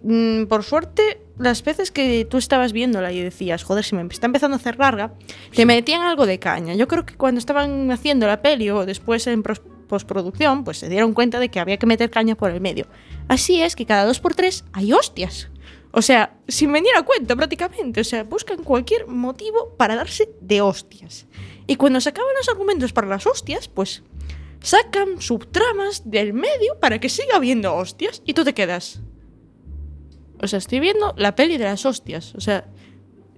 [0.03, 4.27] mm, por suerte, las veces que tú estabas viéndola y decías, joder, si me está
[4.27, 5.15] empezando a hacer larga,
[5.55, 6.75] te metían algo de caña.
[6.75, 11.15] Yo creo que cuando estaban haciendo la peli o después en postproducción, pues se dieron
[11.15, 12.87] cuenta de que había que meter caña por el medio.
[13.29, 15.49] Así es que cada dos por tres hay hostias.
[15.91, 18.01] O sea, sin venir a cuenta prácticamente.
[18.01, 21.27] O sea, buscan cualquier motivo para darse de hostias.
[21.67, 24.03] Y cuando se acaban los argumentos para las hostias, pues
[24.61, 29.01] sacan subtramas del medio para que siga habiendo hostias y tú te quedas.
[30.41, 32.35] O sea, estoy viendo la peli de las hostias.
[32.35, 32.67] O sea,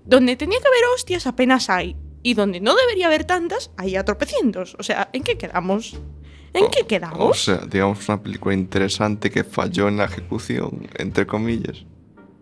[0.05, 1.97] donde tenía que haber hostias apenas hay.
[2.23, 4.77] Y donde no debería haber tantas, hay a tropecientos.
[4.79, 5.99] O sea, ¿en qué quedamos?
[6.53, 7.45] ¿En qué O quedamos?
[7.45, 11.85] sea, digamos una película interesante que falló en la ejecución, entre comillas.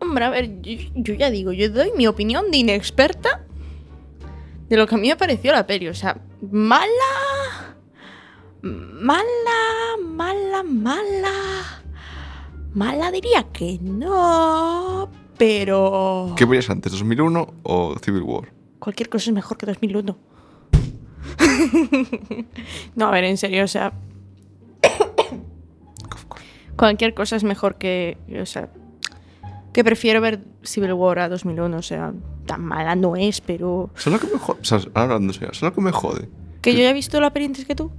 [0.00, 3.44] Hombre, a ver, yo, yo ya digo, yo doy mi opinión de inexperta
[4.68, 5.88] de lo que a mí me pareció la peli.
[5.88, 7.76] O sea, mala.
[8.62, 11.82] Mala, mala, mala.
[12.74, 16.34] Mala diría que no, pero...
[16.36, 18.52] ¿Qué verías antes, 2001 o Civil War?
[18.78, 20.16] Cualquier cosa es mejor que 2001.
[22.96, 23.92] no, a ver, en serio, o sea,
[26.76, 28.70] cualquier cosa es mejor que, o sea,
[29.72, 32.12] que prefiero ver Civil War a 2001, o sea,
[32.46, 34.60] tan mala no es, pero ¿Sabes lo que me jode?
[34.60, 36.28] O sea, ahora hablando ¿sabes lo que me jode?
[36.62, 37.90] que yo ya he visto la peli antes que tú.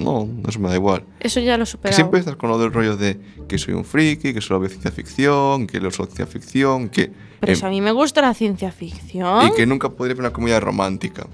[0.00, 1.04] No, eso me da igual.
[1.20, 1.94] Eso ya lo Que superado.
[1.96, 4.90] siempre estás con lo del rollo de que soy un friki, que solo veo ciencia
[4.90, 7.12] ficción, que leo solo ciencia ficción, que...
[7.40, 9.46] Pero si a mí me gusta la ciencia ficción.
[9.48, 11.26] y que nunca podría ver una comedia romántica.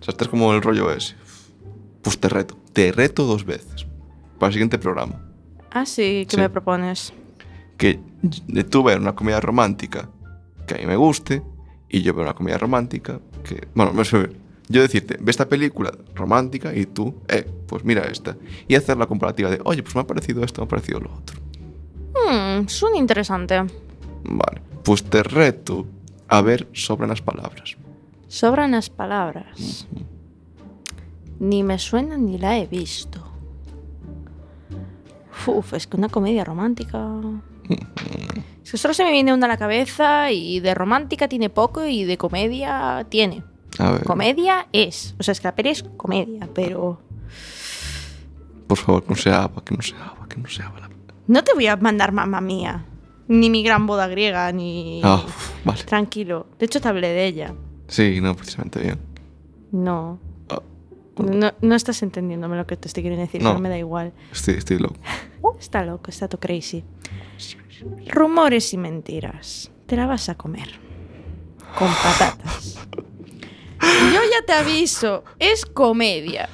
[0.00, 1.14] O sea, estás como el rollo ese.
[2.02, 2.56] Pues te reto.
[2.72, 3.86] Te reto dos veces.
[4.38, 5.20] Para el siguiente programa.
[5.70, 6.40] Ah, sí, ¿qué Sí.
[6.40, 7.12] me propones?
[7.76, 7.98] Que
[8.70, 10.08] tú ver una comedia romántica
[10.66, 11.42] que a mí me guste
[11.88, 13.66] y yo veo una comedia romántica que...
[13.74, 14.28] Bueno, me suena-
[14.68, 18.36] yo decirte, ve esta película romántica y tú, eh, pues mira esta.
[18.66, 21.14] Y hacer la comparativa de, oye, pues me ha parecido esto, me ha parecido lo
[21.14, 21.40] otro.
[22.14, 23.56] Hmm, suena interesante.
[24.24, 25.86] Vale, pues te reto
[26.28, 27.76] a ver sobre las palabras.
[28.28, 29.86] Sobran las palabras.
[31.40, 33.24] Ni me suena ni la he visto.
[35.46, 37.20] Uf, es que una comedia romántica.
[38.64, 41.86] Es que solo se me viene una a la cabeza y de romántica tiene poco
[41.86, 43.44] y de comedia tiene.
[43.78, 45.14] A ver, Comedia es.
[45.18, 47.00] O sea, es que la peli es comedia, pero.
[48.66, 50.90] por favor, que no sea Ava, que no sea Ava, que no sea la-
[51.26, 52.84] No te voy a mandar mamá mía.
[53.28, 55.00] Ni mi gran boda griega, ni.
[55.04, 55.22] Ah,
[55.64, 55.82] vale.
[55.84, 56.46] Tranquilo.
[56.58, 57.54] De hecho, te hablé de ella.
[57.86, 58.98] Sí, no, precisamente bien.
[59.70, 60.18] No.
[60.50, 60.62] Ah,
[61.18, 63.50] No, no estás entendiéndome lo que te estoy queriendo decir, No.
[63.50, 64.12] pero me da igual.
[64.32, 64.96] estoy, estoy loco.
[65.60, 66.84] Está loco, está todo crazy.
[68.08, 69.70] Rumores y mentiras.
[69.86, 70.68] Te la vas a comer.
[71.78, 72.78] Con patatas.
[73.80, 76.48] Yo ya te aviso, es comedia.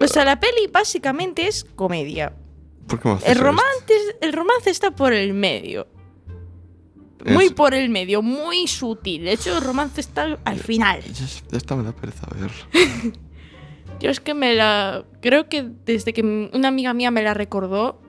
[0.00, 2.34] O sea, la peli básicamente es comedia.
[2.86, 3.44] ¿Por qué me haces El esto?
[3.44, 5.86] romance, el romance está por el medio.
[7.26, 9.24] Muy Es- por el medio, muy sutil.
[9.24, 11.02] De hecho, el romance está al final.
[11.02, 12.50] Ya, ya está, me da pereza ver.
[14.00, 15.04] Yo es que me la.
[15.20, 16.22] Creo que desde que
[16.52, 18.00] una amiga mía me la recordó.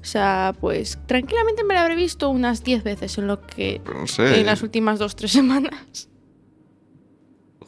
[0.00, 3.80] O sea, pues tranquilamente me la habré visto unas 10 veces en lo que.
[3.84, 4.40] Pero no sé.
[4.40, 6.08] En las últimas 2-3 semanas.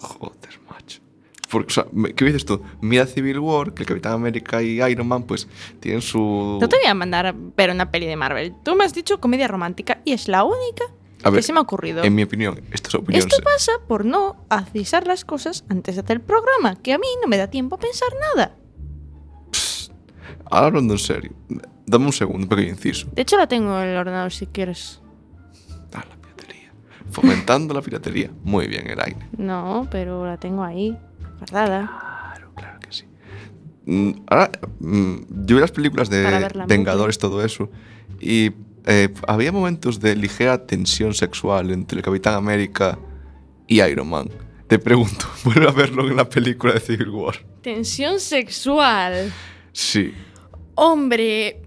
[0.03, 1.01] Joder, macho.
[1.51, 1.87] Porque, o sea,
[2.17, 2.63] ¿qué dices tú?
[2.81, 5.47] Mira Civil War, que el Capitán América y Iron Man, pues,
[5.81, 6.59] tienen su...
[6.61, 8.55] No te voy a mandar a ver una peli de Marvel.
[8.65, 10.85] Tú me has dicho comedia romántica y es la única
[11.23, 12.03] A ver, que se me ha ocurrido.
[12.03, 13.29] en mi opinión, esto es opinión.
[13.29, 17.07] Esto pasa por no avisar las cosas antes de hacer el programa, que a mí
[17.21, 18.57] no me da tiempo a pensar nada.
[20.51, 21.33] Ahora hablando en serio,
[21.87, 23.09] dame un segundo, un pequeño inciso.
[23.13, 25.02] De hecho, la tengo en el ordenador si quieres.
[27.13, 28.31] Fomentando la piratería.
[28.43, 29.29] Muy bien, el aire.
[29.37, 30.97] No, pero la tengo ahí,
[31.39, 31.87] guardada.
[31.87, 33.05] Claro, claro que sí.
[33.87, 34.51] Mm, ahora,
[34.81, 37.71] mm, yo vi las películas de Vengadores, todo eso,
[38.21, 38.53] y
[38.87, 42.99] eh, había momentos de ligera tensión sexual entre el Capitán América
[43.67, 44.29] y Iron Man.
[44.67, 47.37] Te pregunto, ¿vuelve a verlo en la película de Civil War?
[47.63, 49.33] Tensión sexual.
[49.73, 50.15] Sí.
[50.75, 51.63] Hombre,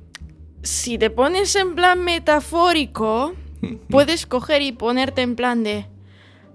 [0.63, 3.33] si te pones en plan metafórico,
[3.89, 5.87] puedes coger y ponerte en plan de...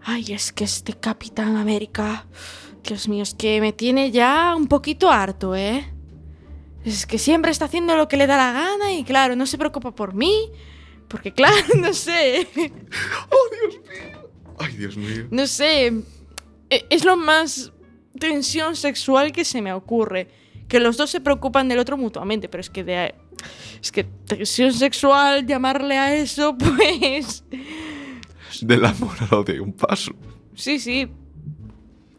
[0.03, 2.27] Ay, es que este Capitán América...
[2.83, 5.93] Dios mío, es que me tiene ya un poquito harto, ¿eh?
[6.83, 9.59] Es que siempre está haciendo lo que le da la gana y claro, no se
[9.59, 10.51] preocupa por mí.
[11.09, 12.49] Porque claro, no sé.
[13.31, 14.31] ¡Oh, Dios mío!
[14.59, 15.27] ¡Ay, Dios mío!
[15.31, 15.89] No sé.
[16.71, 17.71] e- Es lo más
[18.19, 20.29] tensión sexual que se me ocurre.
[20.69, 23.15] Que los dos se preocupan del otro mutuamente, pero es que de
[23.81, 27.45] es que tensión sexual, llamarle a eso, pues.
[28.61, 30.13] Del amor al odio hay un paso.
[30.55, 31.09] Sí, sí.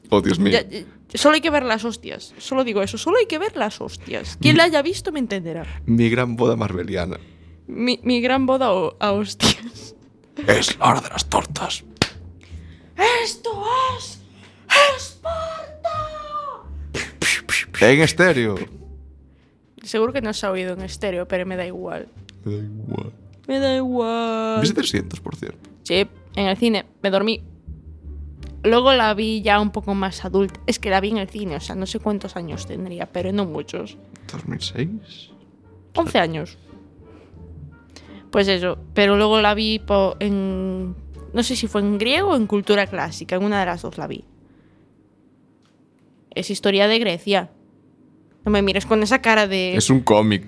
[0.10, 0.52] ¡Oh, Dios mío!
[0.54, 0.84] Ya- ya-
[1.16, 2.34] solo hay que ver las hostias.
[2.38, 4.38] Solo digo eso, solo hay que ver las hostias.
[4.42, 5.66] Quien la haya visto me entenderá.
[5.86, 7.18] Mi gran boda marbeliana.
[7.68, 8.68] Mi, mi gran boda
[9.00, 9.96] a hostias.
[10.48, 11.84] Es la hora de las tortas.
[13.24, 13.64] ¡Esto
[13.98, 14.20] es
[14.98, 16.10] Esparta!
[17.82, 18.56] En estéreo.
[19.84, 22.08] Seguro que no se ha oído en estéreo, pero me da igual.
[22.46, 23.12] Me da igual.
[23.48, 24.62] Me da igual.
[24.62, 25.70] Viste 300, por cierto.
[25.84, 26.86] Sí, en el cine.
[27.02, 27.44] Me dormí.
[28.64, 30.60] Luego la vi ya un poco más adulta.
[30.68, 33.32] Es que la vi en el cine, o sea, no sé cuántos años tendría, pero
[33.32, 33.98] no muchos.
[34.32, 35.32] 2006.
[35.96, 36.58] 11 años.
[38.32, 40.96] Pues eso, pero luego la vi po- en...
[41.34, 43.98] No sé si fue en griego o en cultura clásica, en una de las dos
[43.98, 44.24] la vi.
[46.30, 47.50] Es historia de Grecia.
[48.46, 49.76] No me mires con esa cara de...
[49.76, 50.46] Es un cómic.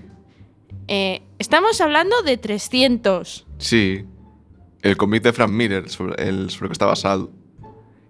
[0.87, 3.45] Eh, estamos hablando de 300.
[3.57, 4.05] Sí.
[4.81, 7.31] El cómic de Frank Miller, sobre el, sobre el que está basado.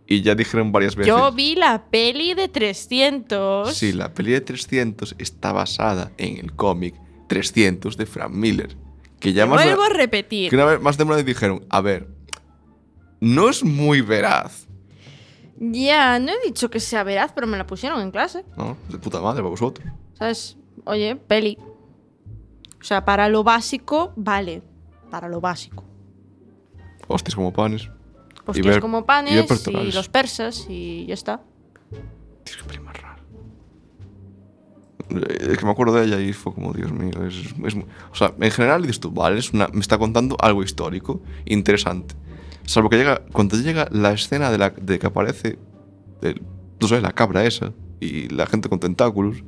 [0.07, 1.07] Y ya dijeron varias veces.
[1.13, 3.73] Yo vi la peli de 300.
[3.73, 6.95] Sí, la peli de 300 está basada en el cómic
[7.27, 8.75] 300 de Frank Miller.
[9.19, 10.49] Que ya más, Vuelvo a repetir.
[10.49, 12.09] que una vez, más de una vez dijeron, a ver,
[13.21, 14.67] no es muy veraz,
[15.59, 18.43] Ya, no he dicho que sea veraz, pero me la pusieron en clase.
[18.57, 18.75] ¿no?
[18.89, 19.87] De puta madre para vosotros.
[20.17, 20.57] ¿Sabes?
[20.85, 21.57] Oye, peli.
[22.81, 24.61] O sea, para lo básico, vale.
[25.09, 25.83] Para lo básico.
[27.07, 27.89] Hostias como panes.
[28.45, 29.95] Hostias ver- como y panes y, personajes.
[29.95, 31.41] los persas y ya está.
[32.43, 32.93] Tío, qué peli más.
[35.09, 37.35] Eh, Es que me acuerdo de ella y fue como, Dios mío, es,
[37.65, 37.75] es
[38.11, 42.15] O sea, en general dices tú, vale, es una, me está contando algo histórico, interesante.
[42.65, 45.57] Salvo que llega, cuando llega la escena de, la, de que aparece,
[46.21, 46.41] el-
[46.79, 49.43] no sé, la cabra esa y la gente con tentáculos.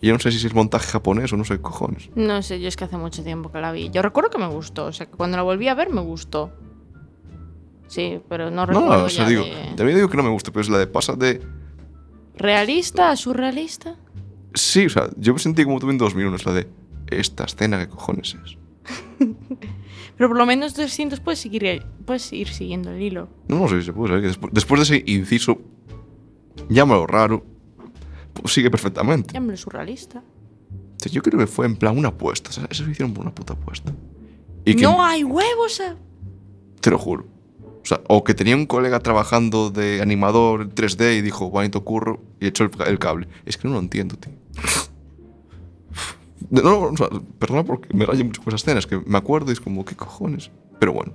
[0.00, 2.10] Y yo no sé si es montaje japonés o no sé cojones.
[2.14, 3.88] No sé, yo es que hace mucho tiempo que la vi.
[3.90, 4.86] Yo recuerdo que me gustó.
[4.86, 6.52] O sea, que cuando la volví a ver me gustó.
[7.86, 10.28] Sí, pero no recuerdo No, o sea, ya digo, de- también digo que no me
[10.30, 11.40] gusta, pero es la de pasa de.
[12.36, 13.96] ¿Realista a surrealista?
[14.54, 16.68] Sí, o sea, yo me sentí como tú en 2001, es la de.
[17.06, 18.56] Esta escena, ¿qué cojones es?
[20.16, 23.28] Pero por lo menos 200 puedes, seguir, puedes ir siguiendo el hilo.
[23.48, 25.58] No, no sé si se puede saber que después, de ese inciso,
[26.68, 27.44] llámalo raro,
[28.32, 29.32] pues sigue perfectamente.
[29.34, 30.22] Llámalo surrealista.
[31.10, 32.50] Yo creo que fue en plan una apuesta.
[32.50, 33.92] O sea, eso lo hicieron por una puta apuesta.
[34.64, 35.80] Y que, No hay huevos.
[35.80, 35.96] a-
[36.80, 37.26] te lo juro.
[37.82, 41.84] O sea, o que tenía un colega trabajando de animador en 3D y dijo, bonito
[41.84, 43.28] curro, y echó el, el cable.
[43.44, 44.32] Es que no lo entiendo, tío.
[46.62, 49.50] No, no, o sea, perdona porque me rayo mucho con esas escenas, que me acuerdo
[49.50, 50.50] y es como, ¿qué cojones?
[50.78, 51.12] Pero bueno.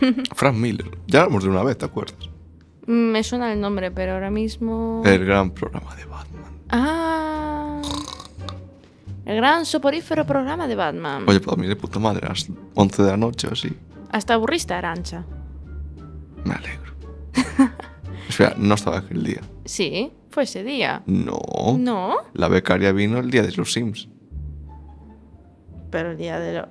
[0.34, 0.98] Frank Miller.
[1.06, 2.16] Ya hablamos de una vez, ¿te acuerdas?
[2.86, 5.02] Mm, Me suena el nombre, pero ahora mismo.
[5.04, 6.52] El gran programa de Batman.
[6.70, 7.82] Ah.
[9.24, 11.24] El gran soporífero programa de Batman.
[11.26, 13.76] Oye, para mí de puta madre, a las 11 de la noche o así.
[14.10, 15.24] Hasta aburriste, Arancha.
[16.44, 16.92] Me alegro.
[18.28, 19.40] Espera, no estaba aquel día.
[19.64, 21.02] Sí, fue ese día.
[21.06, 21.40] No.
[21.78, 24.08] No, La becaria vino el día de los Sims.
[25.96, 26.68] Pero el día de lo.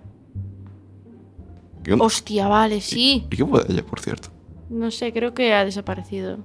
[1.83, 2.05] ¿Qué onda?
[2.05, 3.25] Hostia, vale, sí.
[3.31, 4.29] ¿Y qué fue de ella, por cierto?
[4.69, 6.37] No sé, creo que ha desaparecido.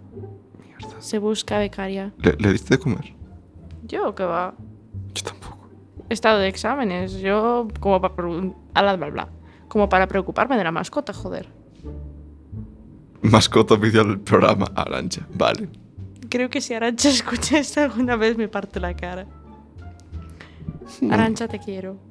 [0.64, 0.96] Mierda.
[0.98, 2.14] Se busca becaria.
[2.16, 3.12] ¿Le, le diste de comer?
[3.82, 4.54] Yo, que va.
[5.12, 5.68] Yo tampoco.
[6.08, 7.20] He estado de exámenes.
[7.20, 8.14] Yo, como para.
[8.14, 9.28] Bla, bla, bla.
[9.68, 11.50] Como para preocuparme de la mascota, joder.
[13.20, 15.26] Mascota oficial del programa, Arancha.
[15.34, 15.68] Vale.
[16.30, 19.26] Creo que si Arancha escucha esto alguna vez me parte la cara.
[21.10, 22.08] Arancha, te quiero.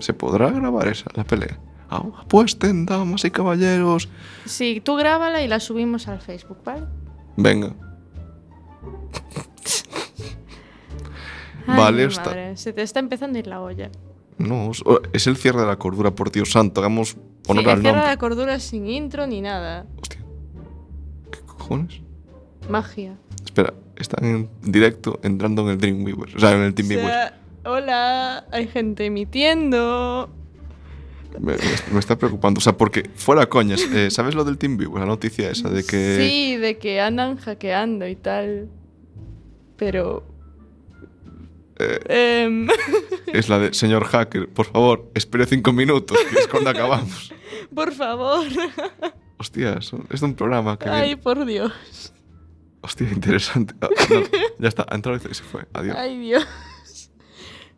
[0.00, 1.58] ¿Se podrá grabar esa, la pelea?
[1.90, 4.08] Ah, Apuesten, damas y caballeros.
[4.44, 6.84] Sí, tú grábala y la subimos al Facebook, ¿vale?
[7.36, 7.74] Venga.
[11.66, 13.90] Ay, Vale, mi está- madre, Se te está empezando a ir la olla.
[14.38, 16.80] No, es- oh, el cierre de la cordura, por Dios santo.
[16.80, 17.16] Hagamos
[17.48, 18.02] honor sí, al nombre.
[18.06, 19.86] la cordura sin intro ni nada.
[20.00, 20.20] Hostia.
[21.30, 22.00] ¿Qué cojones?
[22.70, 23.16] Magia.
[23.44, 26.36] Espera, están en directo entrando en el Dreamweaver.
[26.36, 27.06] O sea, en el O Teamweaver.
[27.06, 27.37] sea,
[27.68, 30.30] hola, hay gente emitiendo.
[31.40, 31.54] Me,
[31.98, 32.58] está preocupando.
[32.58, 35.00] O sea, porque fuera coñas, eh, ¿sabes lo del TeamViewer?
[35.00, 36.16] La noticia esa de que.
[36.18, 38.68] Sí, de que andan hackeando y tal.
[39.76, 40.24] Pero.
[41.78, 42.66] Em,
[43.32, 47.32] Es la de señor hacker, por favor, espere cinco minutos, que es cuando acabamos.
[47.74, 48.46] por favor.
[49.38, 51.22] Hostia, eso- es de un programa que Ay, viene.
[51.22, 51.72] por Dios.
[52.80, 53.74] Hostia, interesante.
[53.80, 54.22] Ah, no,
[54.58, 55.66] ya está, ha entrado y se fue.
[55.72, 55.96] Adiós.
[55.96, 56.44] Ay, Dios.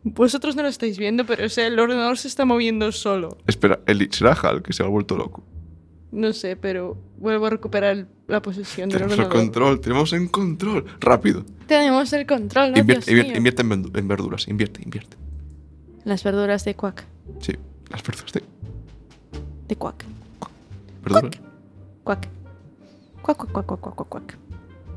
[0.03, 3.37] Vosotros no lo estáis viendo, pero o sea, el ordenador se está moviendo solo.
[3.47, 5.43] Espera, Eli, ¿será Hal que se ha vuelto loco?
[6.11, 9.45] No sé, pero vuelvo a recuperar la posesión del Tenemos el ordenador.
[9.45, 10.85] control, tenemos en control.
[10.99, 11.45] Rápido.
[11.67, 12.79] Tenemos el control, ¿no?
[12.79, 13.37] Invierte, Dios invierte, mío.
[13.37, 15.17] invierte en, verduras, invierte, invierte.
[16.03, 17.05] Las verduras de cuac.
[17.39, 17.53] Sí,
[17.89, 18.43] las verduras de
[19.69, 20.03] De cuac.
[21.03, 21.39] verduras.
[22.03, 22.27] Cuac,
[23.21, 24.37] cuac, cuac, cuac, cuac, cuac, cuac.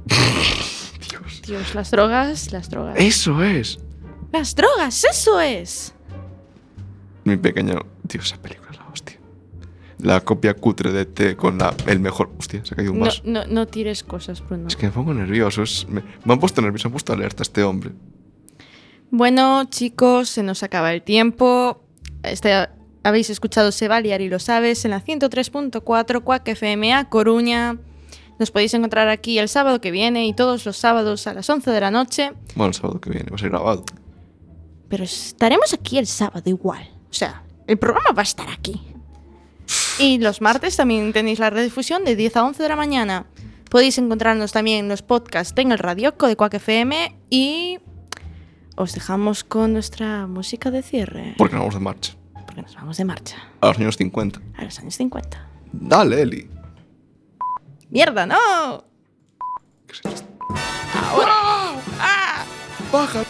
[1.11, 1.43] Dios.
[1.47, 2.97] Dios, las drogas, las drogas.
[2.99, 3.79] Eso es.
[4.35, 5.05] ¡Las drogas!
[5.05, 5.95] ¡Eso es!
[7.23, 7.79] Mi pequeño.
[8.03, 9.19] Dios, esa película es la hostia.
[10.01, 12.31] La copia cutre de T con la, el mejor.
[12.37, 13.23] Hostia, se ha caído un No, vaso.
[13.25, 14.67] no, no tires cosas, Bruno.
[14.67, 15.63] Es que me pongo nervioso.
[15.63, 17.93] es- me, me han puesto nervioso, me han puesto alerta este hombre.
[19.11, 21.81] Bueno, chicos, se nos acaba el tiempo.
[22.25, 22.53] Este,
[23.05, 27.09] habéis escuchado Se va a liar y lo sabes en la 103.4 Cuac FM A
[27.09, 27.79] Coruña.
[28.41, 31.71] Nos podéis encontrar aquí el sábado que viene y todos los sábados a las 11
[31.71, 32.33] de la noche.
[32.57, 33.85] Bueno, el sábado que viene va a ser grabado.
[34.95, 36.89] Pero estaremos aquí el sábado igual.
[37.11, 38.81] O sea, el programa va a estar aquí.
[39.99, 43.27] Y los martes también tenéis la redifusión de 10 a 11 de la mañana.
[43.73, 47.81] Podéis encontrarnos también en los podcasts en el Radioco de Quack FM y
[48.77, 51.35] os dejamos con nuestra música de cierre.
[51.39, 52.13] Porque no vamos de marcha.
[52.47, 54.41] Porque nos vamos de marcha A los años 50.
[54.59, 55.49] a los años 50.
[55.73, 56.49] Dale, Eli.
[57.91, 58.85] ¡Mierda, no!
[59.89, 60.29] ¿Qué es esto?
[61.11, 61.35] ¡Ahora!
[61.99, 62.45] ¡Ah!
[62.93, 63.24] Baja.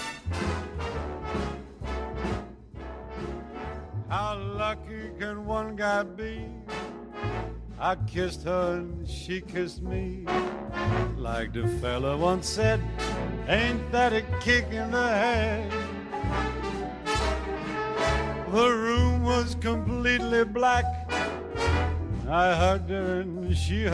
[4.64, 6.46] Lucky can one guy be?
[7.78, 10.24] I kissed her and she kissed me.
[11.18, 12.80] Like the fella once said,
[13.46, 15.70] ain't that a kick in the head?
[18.52, 20.86] The room was completely black.
[22.26, 23.84] I hugged her and she